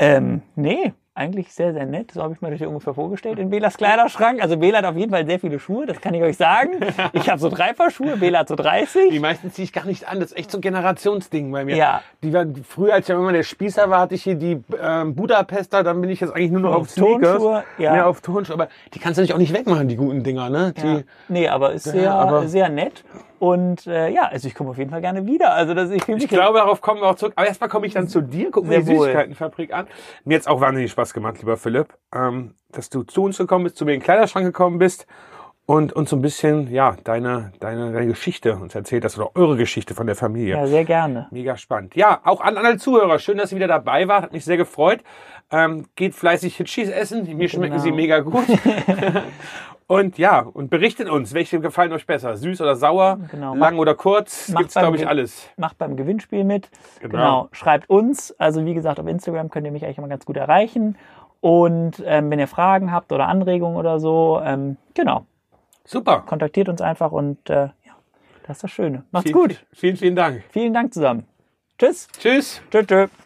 [0.00, 2.12] Ähm, nee, eigentlich sehr, sehr nett.
[2.12, 4.42] So habe ich mir das hier ungefähr vorgestellt in Belas Kleiderschrank.
[4.42, 6.72] Also Bela hat auf jeden Fall sehr viele Schuhe, das kann ich euch sagen.
[7.12, 9.10] Ich habe so drei Paar Schuhe, Bela hat so 30.
[9.10, 10.20] Die meisten ziehe ich gar nicht an.
[10.20, 11.76] Das ist echt so ein Generationsding bei mir.
[11.76, 12.02] Ja.
[12.22, 15.14] Die waren, früher, als ich ja immer der Spießer war, hatte ich hier die ähm,
[15.14, 15.82] Budapester.
[15.82, 17.38] Dann bin ich jetzt eigentlich nur noch auf Sneakers.
[17.38, 17.92] Turnschuhe, ja.
[17.92, 18.54] Mehr auf Turnschuhe.
[18.54, 20.74] Aber die kannst du nicht auch nicht wegmachen, die guten Dinger, ne?
[20.76, 21.00] Die, Ja.
[21.28, 23.04] Nee, aber ist sehr, aber- sehr nett.
[23.38, 25.52] Und äh, ja, also ich komme auf jeden Fall gerne wieder.
[25.52, 27.34] Also das, ich Ich glaube, darauf kommen wir auch zurück.
[27.36, 28.98] Aber erstmal komme ich dann zu dir, gucken wir die wohl.
[29.06, 29.86] Süßigkeitenfabrik an.
[30.24, 33.76] Mir hat's auch wahnsinnig Spaß gemacht, lieber Philipp, ähm, dass du zu uns gekommen bist,
[33.76, 35.06] zu mir in den Kleiderschrank gekommen bist
[35.66, 39.56] und uns so ein bisschen, ja, deine, deine, deine Geschichte uns erzählt hast oder eure
[39.56, 40.54] Geschichte von der Familie.
[40.54, 41.26] ja sehr gerne.
[41.32, 41.96] Mega spannend.
[41.96, 45.00] Ja, auch an alle Zuhörer, schön, dass ihr wieder dabei wart, hat mich sehr gefreut.
[45.50, 47.82] Ähm, geht fleißig Hitchis essen, mir schmecken Genau.
[47.82, 48.44] sie mega gut.
[49.86, 53.54] und ja, und berichtet uns, welche gefallen euch besser, süß oder sauer, Genau.
[53.54, 55.48] lang oder kurz, macht gibt's glaube ich alles.
[55.56, 56.70] Macht beim Gewinnspiel mit.
[57.00, 57.12] Genau.
[57.12, 57.48] Genau.
[57.52, 58.34] Schreibt uns.
[58.38, 60.96] Also wie gesagt, auf Instagram könnt ihr mich eigentlich immer ganz gut erreichen.
[61.40, 65.26] Und ähm, wenn ihr Fragen habt oder Anregungen oder so, ähm, genau,
[65.84, 66.24] Super.
[66.26, 67.72] kontaktiert uns einfach und äh, ja,
[68.46, 69.04] das ist das Schöne.
[69.12, 69.66] Macht's Vielen, gut.
[69.72, 70.42] Vielen, vielen Dank.
[70.50, 71.26] Vielen Dank zusammen.
[71.78, 72.08] Tschüss.
[72.18, 72.60] Tschüss.
[72.70, 72.86] Tschüss.
[72.86, 73.25] tschüss.